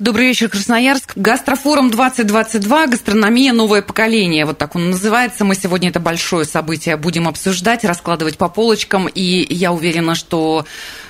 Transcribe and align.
Добрый 0.00 0.26
вечер, 0.26 0.48
Красноярск. 0.48 1.12
Гастрофорум 1.14 1.88
2022, 1.88 2.88
гастрономия, 2.88 3.52
новое 3.52 3.80
поколение. 3.80 4.44
Вот 4.44 4.58
так 4.58 4.74
он 4.74 4.90
называется. 4.90 5.44
Мы 5.44 5.54
сегодня 5.54 5.90
это 5.90 6.00
большое 6.00 6.44
событие 6.44 6.96
будем 6.96 7.28
обсуждать, 7.28 7.84
раскладывать 7.84 8.36
по 8.36 8.48
полочкам. 8.48 9.06
И 9.06 9.46
я 9.54 9.72
уверена, 9.72 10.16
что 10.16 10.66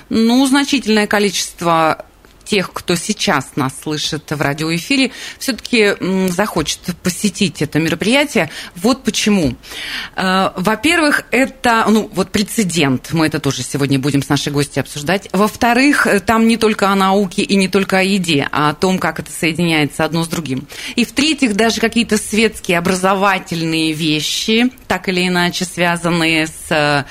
ну, 0.09 0.45
значительное 0.45 1.07
количество 1.07 2.05
тех, 2.45 2.71
кто 2.71 2.95
сейчас 2.95 3.51
нас 3.55 3.73
слышит 3.81 4.31
в 4.31 4.41
радиоэфире, 4.41 5.11
все-таки 5.39 5.95
захочет 6.29 6.79
посетить 7.03 7.61
это 7.61 7.79
мероприятие. 7.79 8.49
Вот 8.75 9.03
почему. 9.03 9.55
Э, 10.15 10.51
во-первых, 10.55 11.23
это 11.31 11.85
ну, 11.89 12.09
вот 12.13 12.31
прецедент. 12.31 13.11
Мы 13.11 13.27
это 13.27 13.39
тоже 13.39 13.63
сегодня 13.63 13.99
будем 13.99 14.21
с 14.21 14.29
нашей 14.29 14.53
гостью 14.53 14.81
обсуждать. 14.81 15.27
Во-вторых, 15.33 16.07
э, 16.07 16.19
там 16.19 16.47
не 16.47 16.57
только 16.57 16.89
о 16.89 16.95
науке 16.95 17.41
и 17.41 17.55
не 17.55 17.67
только 17.67 17.99
о 17.99 18.03
еде, 18.03 18.47
а 18.51 18.69
о 18.69 18.73
том, 18.73 18.99
как 18.99 19.19
это 19.19 19.31
соединяется 19.31 20.05
одно 20.05 20.23
с 20.23 20.27
другим. 20.27 20.67
И 20.95 21.05
в-третьих, 21.05 21.55
даже 21.55 21.81
какие-то 21.81 22.17
светские, 22.17 22.77
образовательные 22.77 23.93
вещи, 23.93 24.71
так 24.87 25.09
или 25.09 25.27
иначе 25.27 25.65
связанные 25.65 26.47
с 26.47 27.05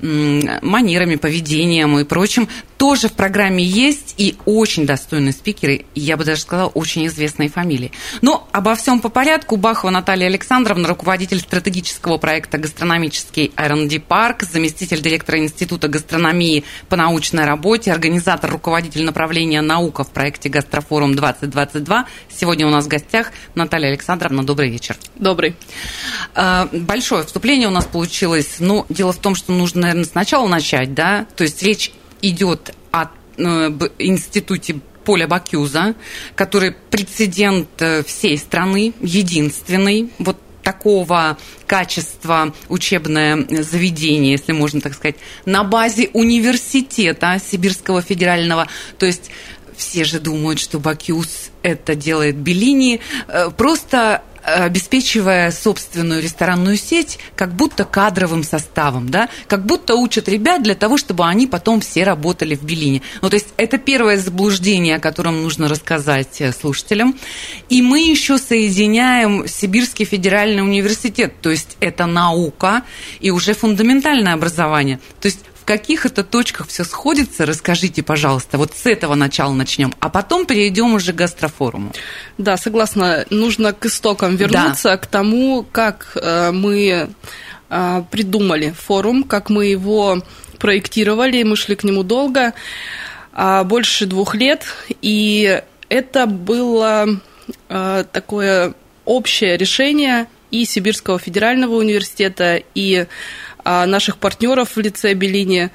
манерами, 0.00 1.16
поведением 1.16 1.98
и 1.98 2.04
прочим, 2.04 2.48
тоже 2.80 3.08
в 3.08 3.12
программе 3.12 3.62
есть 3.62 4.14
и 4.16 4.36
очень 4.46 4.86
достойные 4.86 5.32
спикеры, 5.32 5.84
и 5.94 6.00
я 6.00 6.16
бы 6.16 6.24
даже 6.24 6.40
сказала, 6.40 6.68
очень 6.68 7.06
известные 7.08 7.50
фамилии. 7.50 7.92
Но 8.22 8.48
обо 8.52 8.74
всем 8.74 9.00
по 9.00 9.10
порядку. 9.10 9.56
Бахова 9.56 9.90
Наталья 9.90 10.28
Александровна, 10.28 10.88
руководитель 10.88 11.40
стратегического 11.40 12.16
проекта 12.16 12.56
«Гастрономический 12.56 13.52
R&D 13.54 14.00
парк», 14.00 14.44
заместитель 14.44 15.02
директора 15.02 15.40
Института 15.40 15.88
гастрономии 15.88 16.64
по 16.88 16.96
научной 16.96 17.44
работе, 17.44 17.92
организатор, 17.92 18.50
руководитель 18.50 19.04
направления 19.04 19.60
«Наука» 19.60 20.02
в 20.02 20.10
проекте 20.10 20.48
«Гастрофорум-2022». 20.48 22.04
Сегодня 22.30 22.66
у 22.66 22.70
нас 22.70 22.86
в 22.86 22.88
гостях 22.88 23.32
Наталья 23.54 23.88
Александровна. 23.88 24.42
Добрый 24.42 24.70
вечер. 24.70 24.96
Добрый. 25.16 25.54
А, 26.34 26.66
большое 27.20 27.26
вступление 27.26 27.68
у 27.68 27.72
нас 27.72 27.84
получилось. 27.84 28.56
Но 28.58 28.86
дело 28.88 29.12
в 29.12 29.18
том, 29.18 29.34
что 29.34 29.52
нужно, 29.52 29.82
наверное, 29.82 30.04
сначала 30.04 30.48
начать, 30.48 30.94
да? 30.94 31.26
То 31.36 31.44
есть 31.44 31.62
речь 31.62 31.92
идет 32.22 32.74
о 32.92 33.06
э, 33.36 33.42
институте 33.98 34.80
Поля 35.04 35.26
Бакюза, 35.26 35.94
который 36.34 36.72
прецедент 36.90 37.68
э, 37.80 38.02
всей 38.04 38.38
страны, 38.38 38.92
единственный. 39.00 40.10
Вот 40.18 40.38
такого 40.62 41.38
качества 41.66 42.54
учебное 42.68 43.46
заведение, 43.62 44.32
если 44.32 44.52
можно 44.52 44.80
так 44.80 44.94
сказать, 44.94 45.16
на 45.46 45.64
базе 45.64 46.10
университета 46.12 47.40
Сибирского 47.44 48.02
федерального. 48.02 48.66
То 48.98 49.06
есть 49.06 49.30
все 49.76 50.04
же 50.04 50.20
думают, 50.20 50.60
что 50.60 50.78
Бакюс 50.78 51.50
это 51.62 51.94
делает 51.94 52.36
Беллини. 52.36 53.00
Э, 53.28 53.50
просто 53.50 54.22
обеспечивая 54.42 55.50
собственную 55.50 56.22
ресторанную 56.22 56.76
сеть 56.76 57.18
как 57.36 57.54
будто 57.54 57.84
кадровым 57.84 58.42
составом, 58.42 59.08
да, 59.08 59.28
как 59.46 59.66
будто 59.66 59.96
учат 59.96 60.28
ребят 60.28 60.62
для 60.62 60.74
того, 60.74 60.96
чтобы 60.96 61.26
они 61.26 61.46
потом 61.46 61.80
все 61.80 62.04
работали 62.04 62.54
в 62.54 62.62
Белине. 62.62 63.02
Ну, 63.22 63.28
то 63.28 63.34
есть 63.34 63.48
это 63.56 63.78
первое 63.78 64.18
заблуждение, 64.18 64.96
о 64.96 65.00
котором 65.00 65.42
нужно 65.42 65.68
рассказать 65.68 66.40
э, 66.40 66.52
слушателям. 66.52 67.18
И 67.68 67.82
мы 67.82 68.00
еще 68.00 68.38
соединяем 68.38 69.46
Сибирский 69.46 70.04
федеральный 70.04 70.62
университет, 70.62 71.34
то 71.40 71.50
есть 71.50 71.76
это 71.80 72.06
наука 72.06 72.82
и 73.20 73.30
уже 73.30 73.54
фундаментальное 73.54 74.34
образование. 74.34 75.00
То 75.20 75.26
есть 75.26 75.40
каких 75.64 76.06
это 76.06 76.24
точках 76.24 76.68
все 76.68 76.84
сходится, 76.84 77.46
расскажите, 77.46 78.02
пожалуйста. 78.02 78.58
Вот 78.58 78.72
с 78.74 78.86
этого 78.86 79.14
начала 79.14 79.52
начнем, 79.52 79.94
а 80.00 80.08
потом 80.08 80.46
перейдем 80.46 80.94
уже 80.94 81.12
к 81.12 81.16
гастрофоруму. 81.16 81.92
Да, 82.38 82.56
согласна. 82.56 83.24
Нужно 83.30 83.72
к 83.72 83.86
истокам 83.86 84.36
вернуться, 84.36 84.90
да. 84.90 84.96
к 84.96 85.06
тому, 85.06 85.66
как 85.70 86.12
э, 86.14 86.50
мы 86.52 87.10
э, 87.68 88.02
придумали 88.10 88.74
форум, 88.76 89.24
как 89.24 89.50
мы 89.50 89.66
его 89.66 90.22
проектировали, 90.58 91.42
мы 91.42 91.56
шли 91.56 91.74
к 91.74 91.84
нему 91.84 92.02
долго, 92.02 92.52
а, 93.32 93.64
больше 93.64 94.06
двух 94.06 94.34
лет, 94.34 94.64
и 95.00 95.62
это 95.88 96.26
было 96.26 97.20
э, 97.68 98.04
такое 98.12 98.74
общее 99.04 99.56
решение 99.56 100.26
и 100.50 100.64
Сибирского 100.64 101.18
федерального 101.18 101.74
университета, 101.76 102.62
и 102.74 103.06
наших 103.64 104.18
партнеров 104.18 104.76
в 104.76 104.80
лице 104.80 105.14
Белини. 105.14 105.70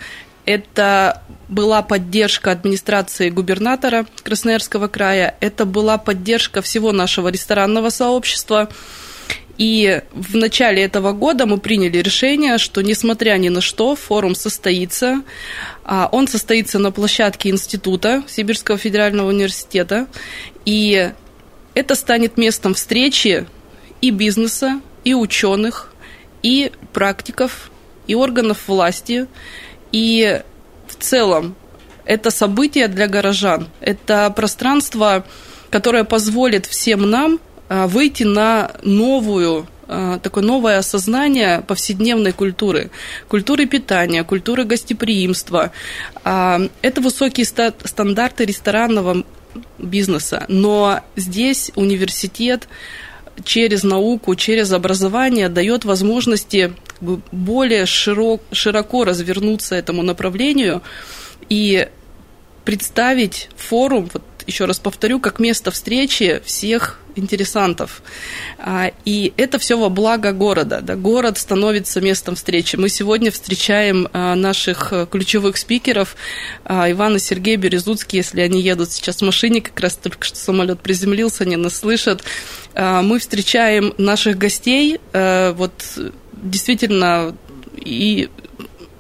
Это 0.46 1.24
была 1.48 1.82
поддержка 1.82 2.52
администрации 2.52 3.30
губернатора 3.30 4.06
Красноярского 4.24 4.88
края, 4.88 5.36
это 5.40 5.66
была 5.66 5.98
поддержка 5.98 6.62
всего 6.62 6.92
нашего 6.92 7.30
ресторанного 7.30 7.90
сообщества. 7.90 8.70
И 9.58 10.02
в 10.12 10.36
начале 10.36 10.84
этого 10.84 11.14
года 11.14 11.46
мы 11.46 11.58
приняли 11.58 12.00
решение, 12.00 12.58
что 12.58 12.82
несмотря 12.82 13.38
ни 13.38 13.50
на 13.50 13.62
что, 13.62 13.96
форум 13.96 14.36
состоится. 14.36 15.24
А, 15.84 16.10
он 16.12 16.28
состоится 16.28 16.78
на 16.78 16.92
площадке 16.92 17.50
Института 17.50 18.24
Сибирского 18.28 18.78
федерального 18.78 19.30
университета. 19.30 20.08
И 20.66 21.10
это 21.74 21.96
станет 21.96 22.38
местом 22.38 22.74
встречи 22.74 23.48
и 24.02 24.10
бизнеса, 24.10 24.82
и 25.06 25.14
ученых, 25.14 25.94
и 26.44 26.72
практиков, 26.92 27.72
и 28.08 28.16
органов 28.16 28.68
власти, 28.68 29.28
и 29.92 30.42
в 30.88 30.96
целом 30.96 31.56
это 32.06 32.32
событие 32.32 32.88
для 32.88 33.08
горожан, 33.08 33.68
это 33.82 34.32
пространство, 34.36 35.26
которое 35.70 36.04
позволит 36.04 36.66
всем 36.66 37.10
нам 37.10 37.40
а, 37.68 37.88
выйти 37.88 38.24
на 38.24 38.72
новую 38.84 39.68
а, 39.88 40.20
такое 40.20 40.44
новое 40.44 40.80
осознание 40.80 41.62
повседневной 41.62 42.32
культуры, 42.32 42.90
культуры 43.28 43.68
питания, 43.68 44.24
культуры 44.24 44.64
гостеприимства. 44.64 45.72
А, 46.24 46.62
это 46.82 47.02
высокие 47.02 47.46
стандарты 47.46 48.46
ресторанного 48.46 49.24
бизнеса, 49.78 50.46
но 50.48 51.02
здесь 51.16 51.72
университет 51.76 52.68
через 53.44 53.84
науку, 53.84 54.36
через 54.36 54.72
образование 54.72 55.50
дает 55.50 55.86
возможности 55.86 56.74
более 57.02 57.86
широк, 57.86 58.42
широко 58.52 59.04
развернуться 59.06 59.76
этому 59.76 60.02
направлению 60.04 60.82
и 61.50 61.88
представить 62.64 63.50
форум, 63.56 64.10
вот 64.14 64.24
еще 64.48 64.66
раз 64.66 64.80
повторю, 64.80 65.20
как 65.20 65.40
место 65.40 65.72
встречи 65.72 66.42
всех 66.46 67.00
интересантов. 67.16 68.02
А, 68.58 68.92
и 69.06 69.34
это 69.38 69.60
все 69.60 69.78
во 69.78 69.90
благо 69.90 70.32
города. 70.32 70.82
Да? 70.82 70.96
Город 70.96 71.38
становится 71.38 72.02
местом 72.02 72.36
встречи. 72.36 72.76
Мы 72.76 72.90
сегодня 72.90 73.32
встречаем 73.32 74.08
а, 74.14 74.36
наших 74.36 74.94
ключевых 75.12 75.58
спикеров 75.58 76.16
а, 76.64 76.90
Ивана 76.90 77.20
Сергея 77.20 77.58
Березуцкий, 77.58 78.18
если 78.18 78.42
они 78.42 78.62
едут 78.62 78.92
сейчас 78.92 79.18
в 79.18 79.22
машине, 79.22 79.62
как 79.62 79.80
раз 79.80 79.96
только 79.96 80.26
что 80.26 80.38
самолет 80.38 80.80
приземлился, 80.80 81.44
они 81.44 81.56
нас 81.56 81.78
слышат. 81.78 82.24
Мы 82.76 83.20
встречаем 83.20 83.94
наших 83.98 84.38
гостей, 84.38 85.00
вот 85.14 85.72
действительно 86.34 87.36
и 87.78 88.30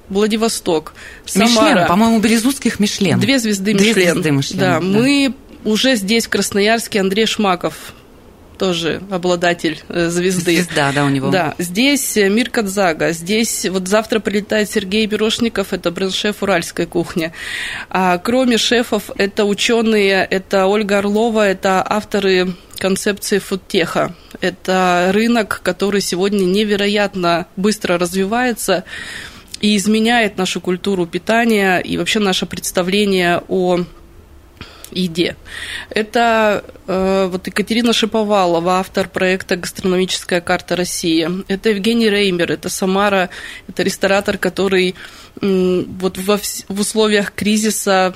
Владивосток, 0.10 0.94
Самара. 1.26 1.70
Мишлен, 1.70 1.88
по-моему, 1.88 2.20
Березутских 2.20 2.80
Мишлен. 2.80 3.20
Две 3.20 3.40
звезды 3.40 3.74
Две 3.74 3.90
Мишлен. 3.90 4.14
звезды 4.14 4.32
Мишлен. 4.32 4.60
Да, 4.60 4.74
да, 4.76 4.80
мы 4.80 5.34
уже 5.64 5.96
здесь, 5.96 6.28
в 6.28 6.30
Красноярске, 6.30 7.00
Андрей 7.00 7.26
Шмаков, 7.26 7.94
тоже 8.58 9.02
обладатель 9.10 9.82
э, 9.90 10.10
звезды. 10.10 10.56
Звезда, 10.56 10.92
да, 10.94 11.06
у 11.06 11.10
него. 11.10 11.30
Да, 11.30 11.56
здесь 11.58 12.18
э, 12.18 12.30
Мир 12.30 12.50
Кадзага, 12.50 13.12
здесь 13.12 13.66
вот 13.70 13.88
завтра 13.88 14.20
прилетает 14.20 14.70
Сергей 14.70 15.06
Берошников, 15.06 15.74
это 15.74 15.92
бренд-шеф 15.92 16.44
уральской 16.44 16.86
кухни. 16.86 17.32
А 17.90 18.18
кроме 18.18 18.58
шефов, 18.58 19.12
это 19.18 19.46
ученые, 19.46 20.26
это 20.30 20.66
Ольга 20.66 21.00
Орлова, 21.00 21.48
это 21.48 21.86
авторы 21.88 22.54
концепции 22.78 23.40
фудтеха. 23.40 24.14
Это 24.42 25.12
рынок, 25.14 25.62
который 25.64 26.02
сегодня 26.02 26.44
невероятно 26.44 27.48
быстро 27.56 27.98
развивается 27.98 28.84
и 29.62 29.78
изменяет 29.78 30.38
нашу 30.38 30.62
культуру 30.62 31.06
питания 31.06 31.80
и 31.80 31.98
вообще 31.98 32.20
наше 32.20 32.46
представление 32.46 33.42
о 33.48 33.80
еде. 34.92 35.36
Это 35.90 36.64
э, 36.88 37.28
вот 37.32 37.48
Екатерина 37.48 37.94
Шиповалова, 37.94 38.80
автор 38.80 39.08
проекта 39.08 39.56
«Гастрономическая 39.56 40.42
карта 40.42 40.76
России». 40.76 41.28
Это 41.48 41.70
Евгений 41.70 42.10
Реймер, 42.10 42.52
это 42.52 42.70
Самара, 42.70 43.30
это 43.68 43.84
ресторатор, 43.84 44.38
который 44.38 44.96
э, 45.42 45.84
вот 45.88 46.18
во, 46.18 46.38
в 46.38 46.80
условиях 46.80 47.34
кризиса 47.34 48.16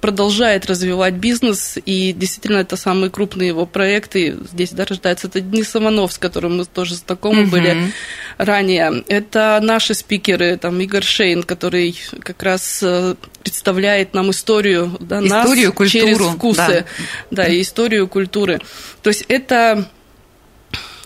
продолжает 0.00 0.66
развивать 0.66 1.14
бизнес, 1.14 1.76
и 1.84 2.12
действительно 2.12 2.58
это 2.58 2.76
самые 2.76 3.10
крупные 3.10 3.48
его 3.48 3.66
проекты. 3.66 4.36
Здесь 4.50 4.70
да, 4.70 4.84
рождается 4.86 5.26
это 5.26 5.40
Денис 5.40 5.74
Иванов, 5.76 6.12
с 6.12 6.18
которым 6.18 6.56
мы 6.56 6.64
тоже 6.64 6.94
знакомы 6.94 7.42
uh-huh. 7.42 7.50
были 7.50 7.92
ранее. 8.38 9.04
Это 9.08 9.60
наши 9.62 9.94
спикеры, 9.94 10.56
там 10.56 10.80
Игорь 10.80 11.04
Шейн, 11.04 11.42
который 11.42 11.96
как 12.20 12.42
раз 12.42 12.80
э, 12.82 13.14
представляет 13.42 14.14
нам 14.14 14.30
историю, 14.30 14.96
да, 15.00 15.18
историю, 15.24 15.68
нас 15.68 15.76
культуру, 15.76 15.88
через 15.88 16.18
вкусы, 16.18 16.86
да. 17.30 17.44
да, 17.44 17.48
и 17.48 17.60
историю 17.60 18.08
культуры. 18.08 18.60
То 19.02 19.08
есть 19.08 19.24
это 19.28 19.90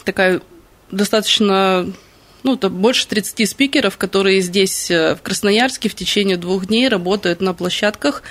такая 0.05 0.41
достаточно 0.91 1.93
ну, 2.45 2.55
это 2.55 2.69
больше 2.69 3.09
30 3.09 3.49
спикеров, 3.49 3.97
которые 3.97 4.43
здесь, 4.43 4.91
э, 4.91 5.17
в 5.17 5.23
Красноярске, 5.23 5.89
в 5.89 5.95
течение 5.95 6.37
двух 6.37 6.67
дней 6.67 6.89
работают 6.89 7.41
на 7.41 7.55
площадках. 7.55 8.23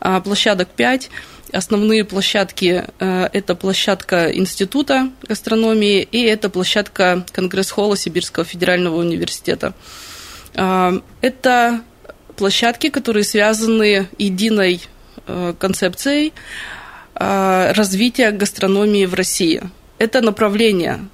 А, 0.00 0.20
площадок 0.20 0.68
5. 0.68 1.10
Основные 1.52 2.04
площадки 2.04 2.84
э,– 2.98 3.28
это 3.32 3.56
площадка 3.56 4.32
Института 4.32 5.10
гастрономии 5.22 6.00
и 6.10 6.22
это 6.22 6.48
площадка 6.48 7.26
Конгресс-холла 7.32 7.96
Сибирского 7.96 8.44
федерального 8.44 8.96
университета. 8.96 9.74
А, 10.54 11.02
это 11.20 11.82
площадки, 12.36 12.88
которые 12.88 13.24
связаны 13.24 14.08
единой 14.16 14.80
э, 15.26 15.54
концепцией 15.58 16.32
развития 17.18 18.30
гастрономии 18.30 19.06
в 19.06 19.14
России. 19.14 19.62
Это 19.98 20.20
направление 20.20 21.08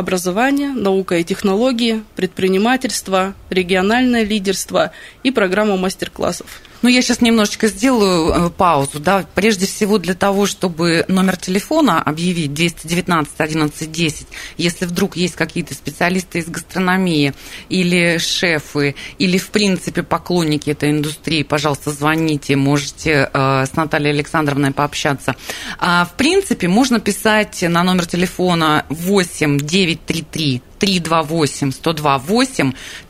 образование, 0.00 0.70
наука 0.70 1.18
и 1.18 1.24
технологии, 1.24 2.02
предпринимательство, 2.16 3.34
региональное 3.50 4.24
лидерство 4.24 4.90
и 5.22 5.30
программа 5.30 5.76
мастер-классов. 5.76 6.60
Ну, 6.82 6.88
я 6.88 7.02
сейчас 7.02 7.20
немножечко 7.20 7.66
сделаю 7.68 8.46
э, 8.46 8.50
паузу, 8.50 9.00
да, 9.00 9.26
прежде 9.34 9.66
всего 9.66 9.98
для 9.98 10.14
того, 10.14 10.46
чтобы 10.46 11.04
номер 11.08 11.36
телефона 11.36 12.02
объявить 12.02 12.54
219 12.54 13.34
11 13.38 13.92
10, 13.92 14.26
если 14.56 14.86
вдруг 14.86 15.16
есть 15.16 15.34
какие-то 15.34 15.74
специалисты 15.74 16.38
из 16.38 16.46
гастрономии 16.48 17.34
или 17.68 18.16
шефы, 18.16 18.94
или, 19.18 19.36
в 19.36 19.50
принципе, 19.50 20.02
поклонники 20.02 20.70
этой 20.70 20.90
индустрии, 20.90 21.42
пожалуйста, 21.42 21.90
звоните, 21.90 22.56
можете 22.56 23.28
э, 23.30 23.66
с 23.66 23.76
Натальей 23.76 24.12
Александровной 24.12 24.72
пообщаться. 24.72 25.36
А, 25.78 26.06
в 26.06 26.14
принципе, 26.14 26.66
можно 26.68 26.98
писать 26.98 27.60
на 27.60 27.82
номер 27.82 28.06
телефона 28.06 28.86
8 28.88 29.58
933 29.58 30.62
328 30.80 31.72
102 31.72 32.22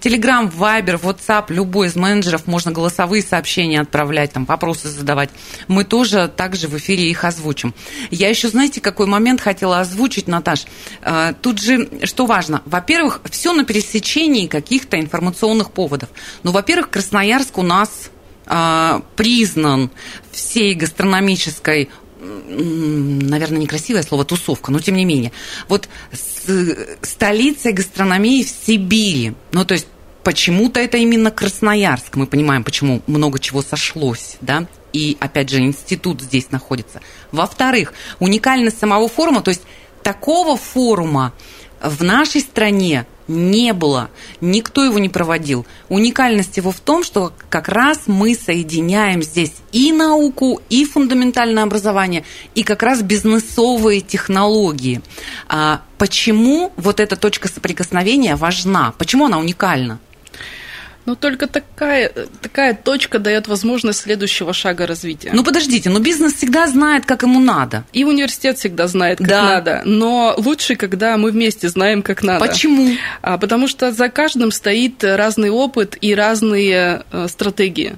Телеграм, 0.01 0.51
Вайбер, 0.51 0.97
WhatsApp, 0.97 1.47
любой 1.49 1.87
из 1.87 1.97
менеджеров, 1.97 2.47
можно 2.47 2.73
голосовые 2.73 3.23
сообщения 3.23 3.81
отправлять, 3.81 4.33
там 4.33 4.45
вопросы 4.45 4.89
задавать. 4.89 5.31
Мы 5.69 5.85
тоже 5.85 6.29
также 6.29 6.69
в 6.69 6.77
эфире 6.77 7.09
их 7.09 7.25
озвучим. 7.25 7.75
Я 8.11 8.29
еще, 8.29 8.49
знаете, 8.49 8.81
какой 8.81 9.07
момент 9.07 9.41
хотела 9.41 9.81
озвучить, 9.81 10.27
Наташ? 10.27 10.67
А, 11.03 11.33
тут 11.33 11.61
же, 11.61 11.89
что 12.05 12.27
важно, 12.27 12.63
во-первых, 12.67 13.21
все 13.31 13.53
на 13.53 13.65
пересечении 13.65 14.49
каких-то 14.49 14.99
информационных 14.99 15.71
поводов. 15.71 16.11
Ну, 16.43 16.51
во-первых, 16.51 16.91
Красноярск 16.91 17.57
у 17.59 17.63
нас 17.63 18.11
а, 18.47 19.03
признан 19.15 19.91
всей 20.33 20.75
гастрономической 20.75 21.89
наверное, 22.21 23.59
некрасивое 23.59 24.03
слово 24.03 24.25
тусовка, 24.25 24.71
но 24.71 24.79
тем 24.81 24.97
не 24.97 25.05
менее. 25.05 25.33
Вот 25.69 25.89
столицей 27.03 27.73
гастрономии 27.73 28.45
в 28.45 28.49
Сибири. 28.49 29.35
Ну, 29.53 29.65
то 29.65 29.75
есть 29.75 29.87
почему-то 30.23 30.81
это 30.81 30.99
именно 30.99 31.31
Красноярск. 31.31 32.17
Мы 32.17 32.27
понимаем, 32.27 32.65
почему 32.65 33.03
много 33.07 33.39
чего 33.39 33.63
сошлось, 33.63 34.37
да, 34.41 34.67
и, 34.93 35.17
опять 35.21 35.51
же, 35.51 35.59
институт 35.61 36.21
здесь 36.21 36.51
находится. 36.51 37.01
Во-вторых, 37.33 37.95
уникальность 38.19 38.79
самого 38.79 39.09
форума, 39.09 39.41
то 39.43 39.51
есть 39.51 39.63
такого 40.03 40.57
форума 40.57 41.33
в 41.83 42.03
нашей 42.03 42.41
стране 42.41 43.07
не 43.31 43.73
было, 43.73 44.11
никто 44.41 44.85
его 44.85 44.99
не 44.99 45.09
проводил. 45.09 45.67
Уникальность 45.89 46.57
его 46.57 46.73
в 46.73 46.81
том, 46.81 47.05
что 47.05 47.33
как 47.49 47.69
раз 47.69 48.03
мы 48.07 48.35
соединяем 48.35 49.23
здесь 49.23 49.55
и 49.73 49.93
науку, 49.93 50.61
и 50.69 50.85
фундаментальное 50.85 51.63
образование, 51.63 52.25
и 52.55 52.63
как 52.63 52.83
раз 52.83 53.03
бизнесовые 53.03 54.01
технологии. 54.01 55.01
А 55.49 55.83
почему 55.97 56.73
вот 56.77 57.01
эта 57.01 57.17
точка 57.17 57.49
соприкосновения 57.49 58.37
важна? 58.37 58.93
Почему 58.99 59.27
она 59.27 59.39
уникальна? 59.39 60.01
Но 61.11 61.17
только 61.17 61.49
такая, 61.49 62.13
такая 62.41 62.73
точка 62.73 63.19
дает 63.19 63.49
возможность 63.49 63.99
следующего 63.99 64.53
шага 64.53 64.87
развития. 64.87 65.31
Ну 65.33 65.43
подождите, 65.43 65.91
но 65.91 65.99
бизнес 65.99 66.35
всегда 66.35 66.69
знает, 66.69 67.05
как 67.05 67.25
ему 67.25 67.41
надо. 67.41 67.83
И 67.93 68.05
университет 68.05 68.59
всегда 68.59 68.87
знает, 68.87 69.19
как 69.19 69.27
да. 69.27 69.43
надо. 69.43 69.83
Но 69.85 70.35
лучше, 70.37 70.77
когда 70.77 71.17
мы 71.17 71.33
вместе 71.33 71.69
знаем, 71.69 72.03
как 72.03 72.23
надо. 72.23 72.47
Почему? 72.47 72.93
А, 73.23 73.39
потому 73.39 73.67
что 73.67 73.91
за 73.91 74.09
каждым 74.09 74.53
стоит 74.53 75.03
разный 75.03 75.51
опыт 75.51 75.99
и 76.01 76.15
разные 76.15 77.03
а, 77.11 77.27
стратегии, 77.27 77.97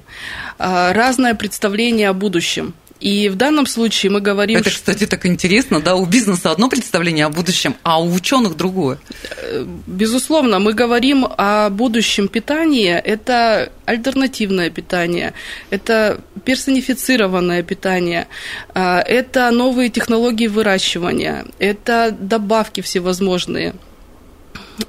а, 0.59 0.94
разное 0.94 1.35
представление 1.35 2.09
о 2.09 2.14
будущем. 2.14 2.73
И 3.02 3.28
в 3.28 3.34
данном 3.34 3.66
случае 3.66 4.12
мы 4.12 4.20
говорим... 4.20 4.58
Это, 4.60 4.70
кстати, 4.70 5.06
так 5.06 5.26
интересно, 5.26 5.81
да, 5.81 5.96
у 5.96 6.06
бизнеса 6.06 6.52
одно 6.52 6.69
представление 6.69 7.26
о 7.26 7.31
будущем, 7.31 7.75
а 7.82 8.00
у 8.00 8.12
ученых 8.14 8.56
другое. 8.56 8.99
Э, 9.38 9.66
безусловно, 9.88 10.60
мы 10.60 10.72
говорим 10.72 11.26
о 11.37 11.69
будущем 11.70 12.28
питании, 12.28 12.93
это 12.93 13.72
альтернативное 13.87 14.70
питание, 14.70 15.32
это 15.70 16.20
персонифицированное 16.44 17.64
питание, 17.64 18.28
а, 18.72 19.00
это 19.00 19.50
новые 19.50 19.88
технологии 19.88 20.46
выращивания, 20.46 21.46
это 21.58 22.16
добавки 22.16 22.82
всевозможные. 22.82 23.75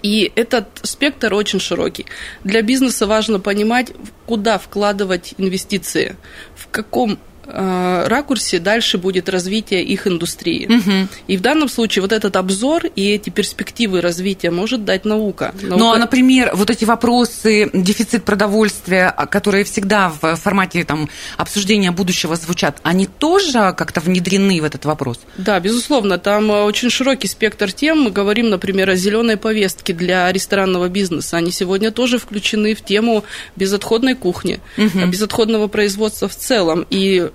И 0.03 0.31
этот 0.35 0.67
спектр 0.83 1.33
очень 1.33 1.59
широкий. 1.59 2.05
Для 2.43 2.61
бизнеса 2.61 3.07
важно 3.07 3.39
понимать, 3.39 3.91
куда 4.27 4.59
вкладывать 4.59 5.33
инвестиции, 5.39 6.15
в 6.55 6.67
каком 6.67 7.17
Э, 7.17 7.32
ракурсе 7.45 8.59
дальше 8.59 8.97
будет 8.97 9.29
развитие 9.29 9.83
их 9.83 10.07
индустрии. 10.07 10.65
Угу. 10.65 11.07
И 11.27 11.37
в 11.37 11.41
данном 11.41 11.69
случае 11.69 12.01
вот 12.01 12.11
этот 12.11 12.35
обзор 12.35 12.85
и 12.85 13.09
эти 13.09 13.29
перспективы 13.29 14.01
развития 14.01 14.51
может 14.51 14.85
дать 14.85 15.05
наука. 15.05 15.53
наука. 15.61 15.77
Ну, 15.77 15.91
а, 15.91 15.97
например, 15.97 16.51
вот 16.53 16.69
эти 16.69 16.85
вопросы, 16.85 17.69
дефицит 17.73 18.23
продовольствия, 18.23 19.07
а, 19.09 19.25
которые 19.25 19.63
всегда 19.63 20.09
в 20.09 20.35
формате 20.35 20.83
там, 20.83 21.09
обсуждения 21.37 21.91
будущего 21.91 22.35
звучат, 22.35 22.77
они 22.83 23.05
тоже 23.05 23.73
как-то 23.77 23.99
внедрены 23.99 24.61
в 24.61 24.65
этот 24.65 24.85
вопрос? 24.85 25.19
Да, 25.37 25.59
безусловно. 25.59 26.17
Там 26.17 26.51
э, 26.51 26.63
очень 26.63 26.89
широкий 26.89 27.27
спектр 27.27 27.71
тем. 27.71 28.01
Мы 28.01 28.11
говорим, 28.11 28.49
например, 28.49 28.89
о 28.89 28.95
зеленой 28.95 29.37
повестке 29.37 29.93
для 29.93 30.31
ресторанного 30.31 30.89
бизнеса. 30.89 31.37
Они 31.37 31.51
сегодня 31.51 31.91
тоже 31.91 32.17
включены 32.17 32.75
в 32.75 32.83
тему 32.83 33.23
безотходной 33.55 34.15
кухни, 34.15 34.59
угу. 34.77 35.07
безотходного 35.07 35.67
производства 35.67 36.27
в 36.27 36.35
целом. 36.35 36.85
И 36.89 37.13
Э, 37.13 37.29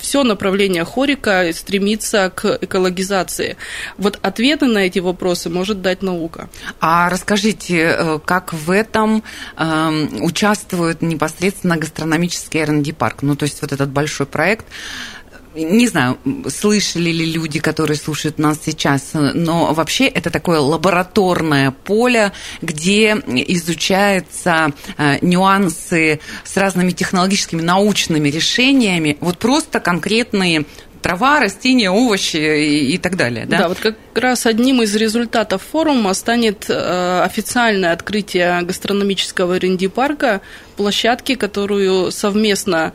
все 0.00 0.22
направление 0.24 0.84
хорика 0.84 1.52
стремится 1.52 2.32
к 2.34 2.58
экологизации. 2.62 3.56
Вот 3.98 4.18
ответы 4.22 4.66
на 4.66 4.78
эти 4.78 5.00
вопросы 5.00 5.50
может 5.50 5.82
дать 5.82 6.02
наука. 6.02 6.48
А 6.80 7.10
расскажите, 7.10 7.94
э, 7.96 8.18
как 8.24 8.54
в 8.54 8.70
этом 8.70 9.22
эм, 9.56 10.22
участвует 10.22 11.02
непосредственно 11.02 11.76
гастрономический 11.76 12.60
R&D 12.60 12.92
парк? 12.94 13.18
Ну, 13.22 13.36
то 13.36 13.44
есть 13.44 13.60
вот 13.60 13.72
этот 13.72 13.90
большой 13.90 14.26
проект, 14.26 14.64
не 15.54 15.88
знаю, 15.88 16.18
слышали 16.48 17.10
ли 17.10 17.26
люди, 17.26 17.58
которые 17.58 17.96
слушают 17.96 18.38
нас 18.38 18.58
сейчас, 18.64 19.10
но 19.12 19.72
вообще 19.74 20.06
это 20.06 20.30
такое 20.30 20.60
лабораторное 20.60 21.72
поле, 21.72 22.32
где 22.62 23.12
изучаются 23.26 24.72
э, 24.96 25.18
нюансы 25.22 26.20
с 26.44 26.56
разными 26.56 26.92
технологическими, 26.92 27.62
научными 27.62 28.28
решениями, 28.28 29.16
вот 29.20 29.38
просто 29.38 29.80
конкретные 29.80 30.64
трава, 31.02 31.40
растения, 31.40 31.90
овощи 31.90 32.36
и, 32.92 32.98
так 32.98 33.16
далее. 33.16 33.46
Да? 33.46 33.58
да, 33.58 33.68
вот 33.68 33.78
как 33.78 33.96
раз 34.14 34.46
одним 34.46 34.82
из 34.82 34.94
результатов 34.94 35.62
форума 35.62 36.14
станет 36.14 36.66
э, 36.68 37.22
официальное 37.22 37.92
открытие 37.92 38.60
гастрономического 38.62 39.58
РНД 39.58 39.92
парка, 39.92 40.42
площадки, 40.76 41.34
которую 41.34 42.10
совместно 42.12 42.92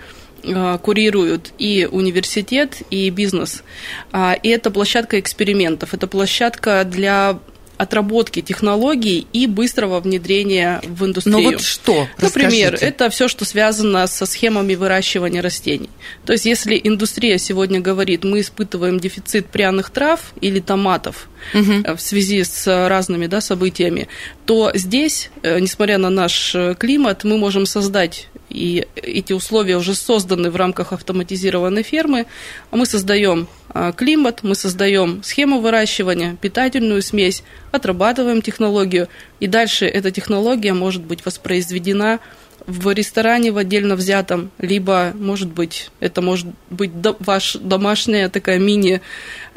курируют 0.82 1.52
и 1.58 1.88
университет, 1.92 2.82
и 2.90 3.10
бизнес. 3.10 3.64
А, 4.12 4.34
и 4.34 4.50
это 4.50 4.72
площадка 4.72 5.20
экспериментов, 5.20 5.94
это 5.94 6.08
площадка 6.08 6.84
для 6.86 7.40
отработки 7.78 8.42
технологий 8.42 9.28
и 9.34 9.48
быстрого 9.48 10.00
внедрения 10.00 10.82
в 10.84 11.06
индустрию. 11.06 11.38
Ну 11.38 11.52
вот 11.52 11.62
что? 11.62 12.08
Например, 12.20 12.74
Расскажите. 12.74 12.86
это 12.86 13.10
все, 13.10 13.28
что 13.28 13.46
связано 13.46 14.08
со 14.08 14.26
схемами 14.26 14.76
выращивания 14.76 15.42
растений. 15.42 15.90
То 16.26 16.34
есть, 16.34 16.46
если 16.46 16.80
индустрия 16.82 17.38
сегодня 17.38 17.80
говорит, 17.80 18.24
мы 18.24 18.42
испытываем 18.42 19.00
дефицит 19.00 19.48
пряных 19.48 19.90
трав 19.90 20.34
или 20.42 20.60
томатов 20.60 21.28
Мгм. 21.54 21.96
в 21.96 22.02
связи 22.02 22.44
с 22.44 22.66
разными 22.88 23.28
да, 23.28 23.42
событиями, 23.42 24.08
то 24.46 24.72
здесь, 24.74 25.30
э, 25.44 25.60
несмотря 25.60 25.98
на 25.98 26.10
наш 26.10 26.56
э, 26.56 26.76
климат, 26.78 27.24
мы 27.24 27.38
можем 27.38 27.66
создать 27.66 28.30
и 28.56 28.88
эти 28.96 29.34
условия 29.34 29.78
уже 29.78 29.94
созданы 29.94 30.50
в 30.50 30.56
рамках 30.56 30.94
автоматизированной 30.94 31.84
фермы. 31.84 32.26
А 32.72 32.78
Мы 32.78 32.86
создаем 32.86 33.48
а, 33.70 33.92
климат, 33.92 34.44
мы 34.44 34.56
создаем 34.56 35.22
схему 35.24 35.60
выращивания, 35.60 36.38
питательную 36.40 37.02
смесь, 37.02 37.44
отрабатываем 37.72 38.42
технологию, 38.42 39.10
и 39.42 39.48
дальше 39.48 39.86
эта 39.86 40.12
технология 40.12 40.74
может 40.74 41.04
быть 41.04 41.26
воспроизведена 41.26 42.20
в 42.68 42.92
ресторане 42.94 43.52
в 43.52 43.58
отдельно 43.58 43.96
взятом, 43.96 44.50
либо, 44.58 45.12
может 45.14 45.50
быть, 45.50 45.92
это 46.00 46.22
может 46.22 46.48
быть 46.70 46.92
ваш 47.20 47.58
домашняя 47.60 48.30
такая 48.30 48.58
мини 48.58 49.02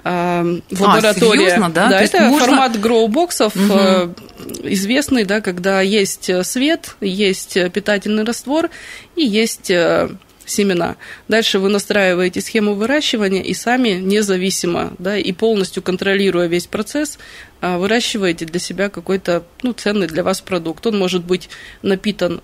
а, 0.05 0.45
лаборатория. 0.71 1.39
серьезно, 1.51 1.71
да? 1.71 1.85
То 1.85 1.91
Да, 1.91 2.01
есть 2.01 2.15
это 2.15 2.25
можно- 2.25 2.47
формат 2.47 2.81
гроу-боксов, 2.81 3.55
Мгм. 3.55 3.73
э, 3.73 4.09
известный, 4.65 5.25
да, 5.25 5.41
когда 5.41 5.81
есть 5.81 6.29
э, 6.31 6.43
свет, 6.45 6.97
есть 7.01 7.57
э, 7.57 7.71
питательный 7.71 8.25
раствор 8.25 8.71
и 9.17 9.25
есть 9.25 9.71
семена. 10.47 10.97
Дальше 11.29 11.59
вы 11.59 11.69
настраиваете 11.69 12.41
схему 12.41 12.73
выращивания 12.75 13.43
и 13.43 13.53
сами 13.53 13.91
независимо, 13.91 14.93
да, 14.99 15.19
и 15.19 15.33
полностью 15.33 15.83
контролируя 15.83 16.47
весь 16.47 16.67
процесс, 16.67 17.19
а, 17.61 17.77
выращиваете 17.77 18.47
для 18.47 18.59
себя 18.59 18.89
какой-то 18.89 19.43
ну, 19.63 19.75
ценный 19.75 20.07
для 20.07 20.23
вас 20.23 20.41
продукт. 20.41 20.87
Он 20.87 20.99
может 20.99 21.23
быть 21.25 21.51
напитан 21.83 22.41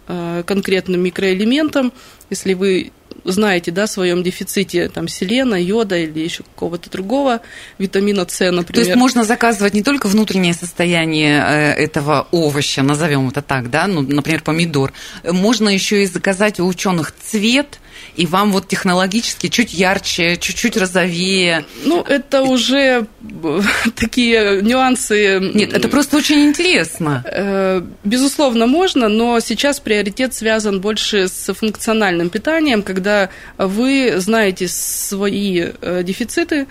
конкретным 0.47 1.01
микроэлементом, 1.03 1.95
если 2.29 2.53
вы 2.53 2.93
знаете, 3.25 3.71
да, 3.71 3.85
о 3.85 3.87
своем 3.87 4.23
дефиците 4.23 4.88
там 4.88 5.09
селена, 5.09 5.54
йода 5.54 5.97
или 5.97 6.21
еще 6.21 6.42
какого-то 6.42 6.90
другого 6.90 7.40
витамина 7.78 8.26
С, 8.28 8.38
То 8.38 8.50
например. 8.50 8.87
есть 8.87 8.97
можно 8.97 9.25
заказывать 9.25 9.75
не 9.75 9.83
только 9.83 10.09
внутреннее 10.09 10.54
состояние 10.54 11.42
э, 11.47 11.73
этого 11.75 12.28
овоща, 12.33 12.83
назовем 12.83 13.28
это 13.28 13.42
так, 13.42 13.71
да, 13.71 13.87
ну, 13.87 14.02
например, 14.02 14.42
помидор, 14.42 14.92
можно 15.25 15.68
еще 15.68 16.02
и 16.02 16.06
заказать 16.06 16.61
у 16.61 16.66
ученых 16.66 17.12
цвет, 17.12 17.78
и 18.17 18.27
вам 18.27 18.53
вот 18.53 18.69
технологически 18.69 19.49
чуть 19.49 19.73
ярче, 19.75 20.37
чуть-чуть 20.37 20.77
розовее. 20.77 21.65
Ну, 21.85 22.03
это 22.03 22.43
уже 22.43 23.07
э, 23.43 23.61
такие 23.97 24.63
нюансы. 24.63 25.41
Нет, 25.55 25.73
это 25.73 25.89
просто 25.89 26.17
очень 26.17 26.47
интересно. 26.47 27.25
Э, 27.27 27.83
Безусловно, 28.05 28.67
можно, 28.67 29.09
но 29.09 29.41
сейчас 29.41 29.81
приоритет 29.81 30.35
связан 30.35 30.81
больше 30.81 31.29
с 31.29 31.53
функциональным 31.53 32.31
питанием, 32.31 32.83
когда 32.83 33.31
вы 33.59 34.15
знаете 34.19 34.69
свои 34.69 35.65
э, 35.81 36.03
дефициты, 36.05 36.67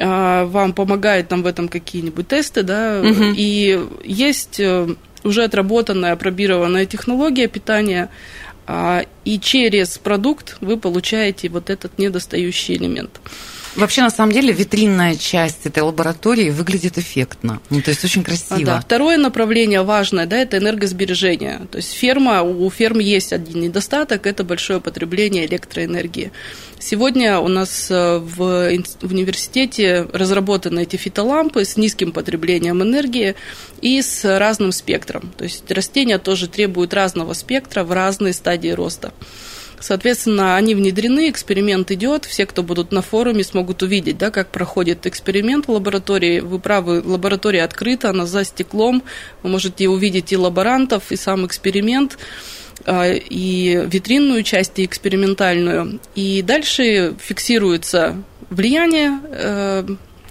а, 0.00 0.44
вам 0.44 0.74
помогают 0.74 1.28
там 1.28 1.42
в 1.42 1.46
этом 1.46 1.68
какие-нибудь 1.68 2.28
тесты, 2.28 2.62
да, 2.62 3.00
Мгм. 3.02 3.34
и 3.36 3.80
есть 4.04 4.60
уже 5.24 5.44
отработанная, 5.44 6.12
опробированная 6.12 6.86
технология 6.86 7.48
питания, 7.48 8.08
и 9.24 9.40
через 9.40 9.96
продукт 9.98 10.56
вы 10.60 10.76
получаете 10.76 11.48
вот 11.48 11.70
этот 11.70 11.98
недостающий 11.98 12.76
элемент. 12.76 13.20
Вообще, 13.76 14.02
на 14.02 14.10
самом 14.10 14.32
деле, 14.32 14.52
витринная 14.52 15.14
часть 15.16 15.66
этой 15.66 15.82
лаборатории 15.82 16.50
выглядит 16.50 16.98
эффектно. 16.98 17.60
Ну, 17.70 17.80
то 17.82 17.90
есть 17.90 18.04
очень 18.04 18.24
красиво. 18.24 18.64
Да. 18.64 18.80
Второе 18.80 19.16
направление 19.18 19.82
важное, 19.82 20.26
да, 20.26 20.36
это 20.36 20.58
энергосбережение. 20.58 21.66
То 21.70 21.78
есть 21.78 21.92
ферма, 21.92 22.42
у 22.42 22.68
ферм 22.70 22.98
есть 22.98 23.32
один 23.32 23.60
недостаток, 23.60 24.26
это 24.26 24.44
большое 24.44 24.80
потребление 24.80 25.46
электроэнергии. 25.46 26.32
Сегодня 26.80 27.40
у 27.40 27.48
нас 27.48 27.88
э, 27.90 28.18
в 28.18 28.70
университете 29.02 30.06
разработаны 30.12 30.82
эти 30.82 30.96
фитолампы 30.96 31.64
с 31.64 31.76
низким 31.76 32.12
потреблением 32.12 32.82
энергии 32.82 33.34
и 33.80 34.00
с 34.00 34.24
разным 34.38 34.72
спектром. 34.72 35.32
То 35.36 35.44
есть 35.44 35.70
растения 35.70 36.18
тоже 36.18 36.48
требуют 36.48 36.94
разного 36.94 37.32
спектра 37.32 37.82
в 37.84 37.92
разные 37.92 38.32
стадии 38.32 38.70
роста. 38.70 39.12
Соответственно, 39.80 40.56
они 40.56 40.74
внедрены, 40.74 41.30
эксперимент 41.30 41.90
идет, 41.90 42.24
все, 42.24 42.46
кто 42.46 42.62
будут 42.62 42.92
на 42.92 43.02
форуме, 43.02 43.44
смогут 43.44 43.82
увидеть, 43.82 44.18
да, 44.18 44.30
как 44.30 44.50
проходит 44.50 45.06
эксперимент 45.06 45.66
в 45.66 45.72
лаборатории. 45.72 46.40
Вы 46.40 46.58
правы, 46.58 47.02
лаборатория 47.04 47.62
открыта, 47.64 48.10
она 48.10 48.26
за 48.26 48.44
стеклом, 48.44 49.02
вы 49.42 49.50
можете 49.50 49.88
увидеть 49.88 50.32
и 50.32 50.36
лаборантов, 50.36 51.10
и 51.10 51.16
сам 51.16 51.46
эксперимент 51.46 52.18
а, 52.84 53.12
и 53.12 53.84
витринную 53.86 54.42
часть, 54.42 54.78
и 54.78 54.84
экспериментальную. 54.84 56.00
И 56.14 56.42
дальше 56.42 57.14
фиксируется 57.18 58.16
влияние 58.50 59.20
э, 59.24 59.86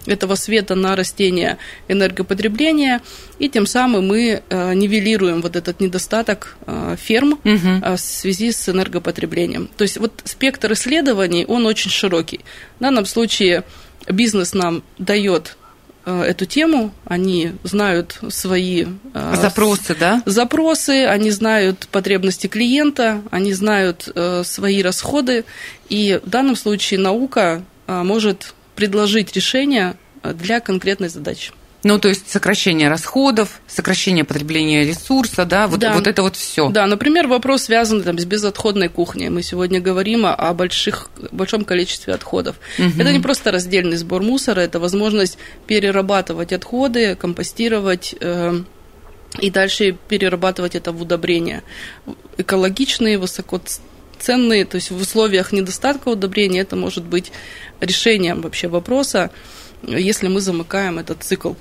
этого 0.08 0.36
света 0.36 0.76
на 0.76 0.96
растения, 0.96 1.58
энергопотребление, 1.88 3.02
и 3.40 3.50
тем 3.50 3.68
самым 3.68 4.08
мы 4.08 4.42
э, 4.50 4.74
нивелируем 4.74 5.42
вот 5.42 5.56
этот 5.56 5.80
недостаток 5.80 6.58
э, 6.66 6.96
ферм 7.00 7.40
э, 7.44 7.96
в 7.96 8.00
связи 8.00 8.52
с 8.52 8.70
энергопотреблением. 8.70 9.70
То 9.78 9.84
есть 9.84 9.98
вот 9.98 10.22
спектр 10.24 10.74
исследований, 10.74 11.46
он 11.46 11.66
очень 11.66 11.92
широкий. 11.92 12.40
В 12.80 12.82
данном 12.82 13.06
случае 13.06 13.64
бизнес 14.08 14.54
нам 14.54 14.84
дает 14.98 15.58
эту 16.06 16.46
тему, 16.46 16.94
они 17.04 17.52
знают 17.64 18.20
свои 18.30 18.86
Запросы, 19.14 19.94
да? 19.94 20.24
запросы, 20.26 21.06
они 21.06 21.32
знают 21.32 21.90
потребности 21.92 22.48
клиента, 22.48 23.22
они 23.30 23.52
знают 23.52 24.08
свои 24.46 24.82
расходы, 24.82 25.44
и 25.90 26.22
в 26.24 26.30
данном 26.30 26.56
случае 26.56 27.02
наука 27.02 27.62
может 27.88 28.54
предложить 28.78 29.36
решение 29.36 29.96
э, 30.24 30.34
для 30.34 30.62
конкретной 30.62 31.10
задачи. 31.10 31.52
Ну, 31.84 32.00
то 32.00 32.10
есть 32.10 32.30
сокращение 32.30 32.90
расходов, 32.90 33.60
сокращение 33.68 34.24
потребления 34.24 34.84
ресурса, 34.84 35.46
да, 35.46 35.68
вот, 35.68 35.80
Да. 35.80 35.94
вот 35.94 36.08
это 36.08 36.22
вот 36.22 36.36
все. 36.36 36.70
Да, 36.70 36.86
например, 36.88 37.28
вопрос 37.28 37.64
связан 37.64 38.04
там, 38.04 38.18
с 38.20 38.26
безотходной 38.26 38.90
кухней. 38.90 39.30
Мы 39.30 39.44
сегодня 39.44 39.80
говорим 39.80 40.26
о, 40.26 40.34
о 40.34 40.54
больших, 40.54 41.10
большом 41.32 41.66
количестве 41.66 42.14
отходов. 42.14 42.56
Мгм. 42.78 43.00
Это 43.02 43.12
не 43.12 43.20
просто 43.20 43.52
раздельный 43.52 43.98
сбор 43.98 44.22
мусора, 44.22 44.62
это 44.62 44.80
возможность 44.80 45.38
перерабатывать 45.68 46.52
отходы, 46.52 47.16
компостировать 47.16 48.16
э, 48.20 48.64
и 49.40 49.50
дальше 49.50 49.98
перерабатывать 50.08 50.76
это 50.76 50.92
в 50.92 51.02
удобрения. 51.02 51.64
Экологичные, 52.38 53.18
высокоценные, 53.18 54.66
то 54.66 54.76
есть 54.76 54.90
в 54.92 55.00
условиях 55.00 55.52
недостатка 55.52 56.10
удобрения 56.10 56.62
это 56.62 56.76
может 56.76 57.04
быть 57.04 57.32
решением 57.80 58.42
вообще 58.42 58.68
вопроса, 58.68 59.32
если 59.84 60.28
мы 60.28 60.42
замыкаем 60.42 61.00
этот 61.00 61.24
цикл. 61.24 61.54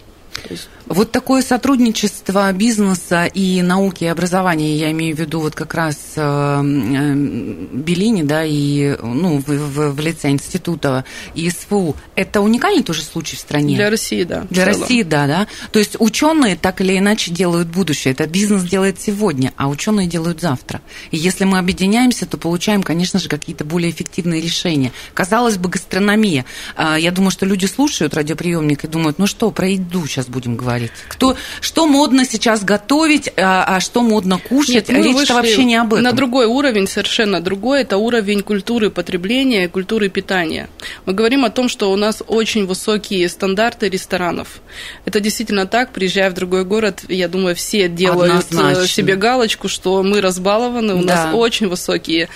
Есть 0.51 0.69
Вот 0.87 1.11
такое 1.13 1.43
сотрудничество 1.43 2.53
бизнеса 2.53 3.25
и 3.27 3.61
науки 3.63 4.05
и 4.05 4.07
образования, 4.07 4.77
я 4.77 4.91
имею 4.93 5.17
в 5.17 5.19
виду 5.19 5.41
вот 5.41 5.55
как 5.55 5.75
раз 5.75 5.97
э, 6.17 6.21
э, 6.23 7.15
Белини, 7.15 8.23
да, 8.23 8.45
и 8.45 8.97
ну, 9.03 9.39
в, 9.39 9.47
в- 9.49 9.93
в 9.93 10.01
лице 10.01 10.31
института 10.31 11.05
и 11.35 11.51
СФУ, 11.51 11.97
это 12.15 12.41
уникальный 12.41 12.83
тоже 12.83 13.03
случай 13.03 13.37
в 13.37 13.41
стране? 13.41 13.77
Для 13.77 13.91
России, 13.91 14.23
да. 14.25 14.47
Для. 14.51 14.65
России, 14.65 15.03
да, 15.03 15.27
да. 15.27 15.47
То 15.73 15.79
есть 15.79 15.97
ученые 15.99 16.57
так 16.57 16.81
или 16.81 16.97
иначе 16.97 17.31
делают 17.33 17.69
будущее. 17.69 18.13
Это 18.13 18.27
бизнес 18.27 18.63
делает 18.63 19.01
сегодня, 19.01 19.53
а 19.57 19.69
ученые 19.69 20.07
делают 20.07 20.41
завтра. 20.41 20.81
И 21.11 21.17
если 21.17 21.45
мы 21.45 21.59
объединяемся, 21.59 22.27
то 22.27 22.37
получаем, 22.39 22.83
конечно 22.83 23.19
же, 23.19 23.29
какие-то 23.29 23.65
более 23.65 23.91
эффективные 23.91 24.41
решения. 24.41 24.93
Казалось 25.15 25.57
бы, 25.57 25.69
гастрономия. 25.69 26.45
А, 26.77 26.97
Я 26.97 27.11
думаю, 27.11 27.31
что 27.31 27.47
люди 27.47 27.67
слушают 27.67 28.15
радиоприемник 28.15 28.85
и 28.85 28.89
думают, 28.89 29.19
ну 29.19 29.27
что, 29.27 29.51
про 29.51 29.69
еду 29.69 30.07
сейчас 30.27 30.33
будем 30.33 30.57
говорить. 30.57 30.93
Кто, 31.09 31.37
что 31.61 31.87
модно 31.87 32.25
сейчас 32.25 32.65
готовить, 32.65 33.31
а, 33.37 33.65
а 33.77 33.81
что 33.81 34.03
модно 34.03 34.39
кушать? 34.39 34.89
Нет, 34.89 34.91
Речь-то 34.91 35.35
вообще 35.35 35.65
не 35.65 35.77
об 35.77 35.95
этом. 35.95 36.05
На 36.05 36.13
другой 36.13 36.47
уровень, 36.47 36.87
совершенно 36.87 37.41
другой, 37.41 37.83
это 37.83 37.97
уровень 37.97 38.43
культуры 38.43 38.91
потребления 38.91 39.65
и 39.65 39.69
культуры 39.69 40.09
питания. 40.09 40.69
Мы 41.07 41.13
говорим 41.13 41.45
о 41.45 41.51
том, 41.51 41.69
что 41.69 41.93
у 41.93 41.97
нас 41.97 42.23
очень 42.27 42.67
высокие 42.67 43.29
стандарты 43.29 43.89
ресторанов. 43.89 44.61
Это 45.05 45.21
действительно 45.21 45.67
так, 45.67 45.93
приезжая 45.93 46.31
в 46.31 46.35
другой 46.35 46.65
город, 46.65 47.05
я 47.09 47.29
думаю, 47.29 47.55
все 47.55 47.89
делают 47.89 48.33
э, 48.33 48.37
Однозначно. 48.39 48.87
себе 48.87 49.17
галочку, 49.17 49.69
что 49.69 50.03
мы 50.03 50.21
разбалованы, 50.21 50.95
у 50.95 51.05
Да. 51.05 51.15
нас 51.27 51.35
очень 51.35 51.69
высокие 51.69 52.29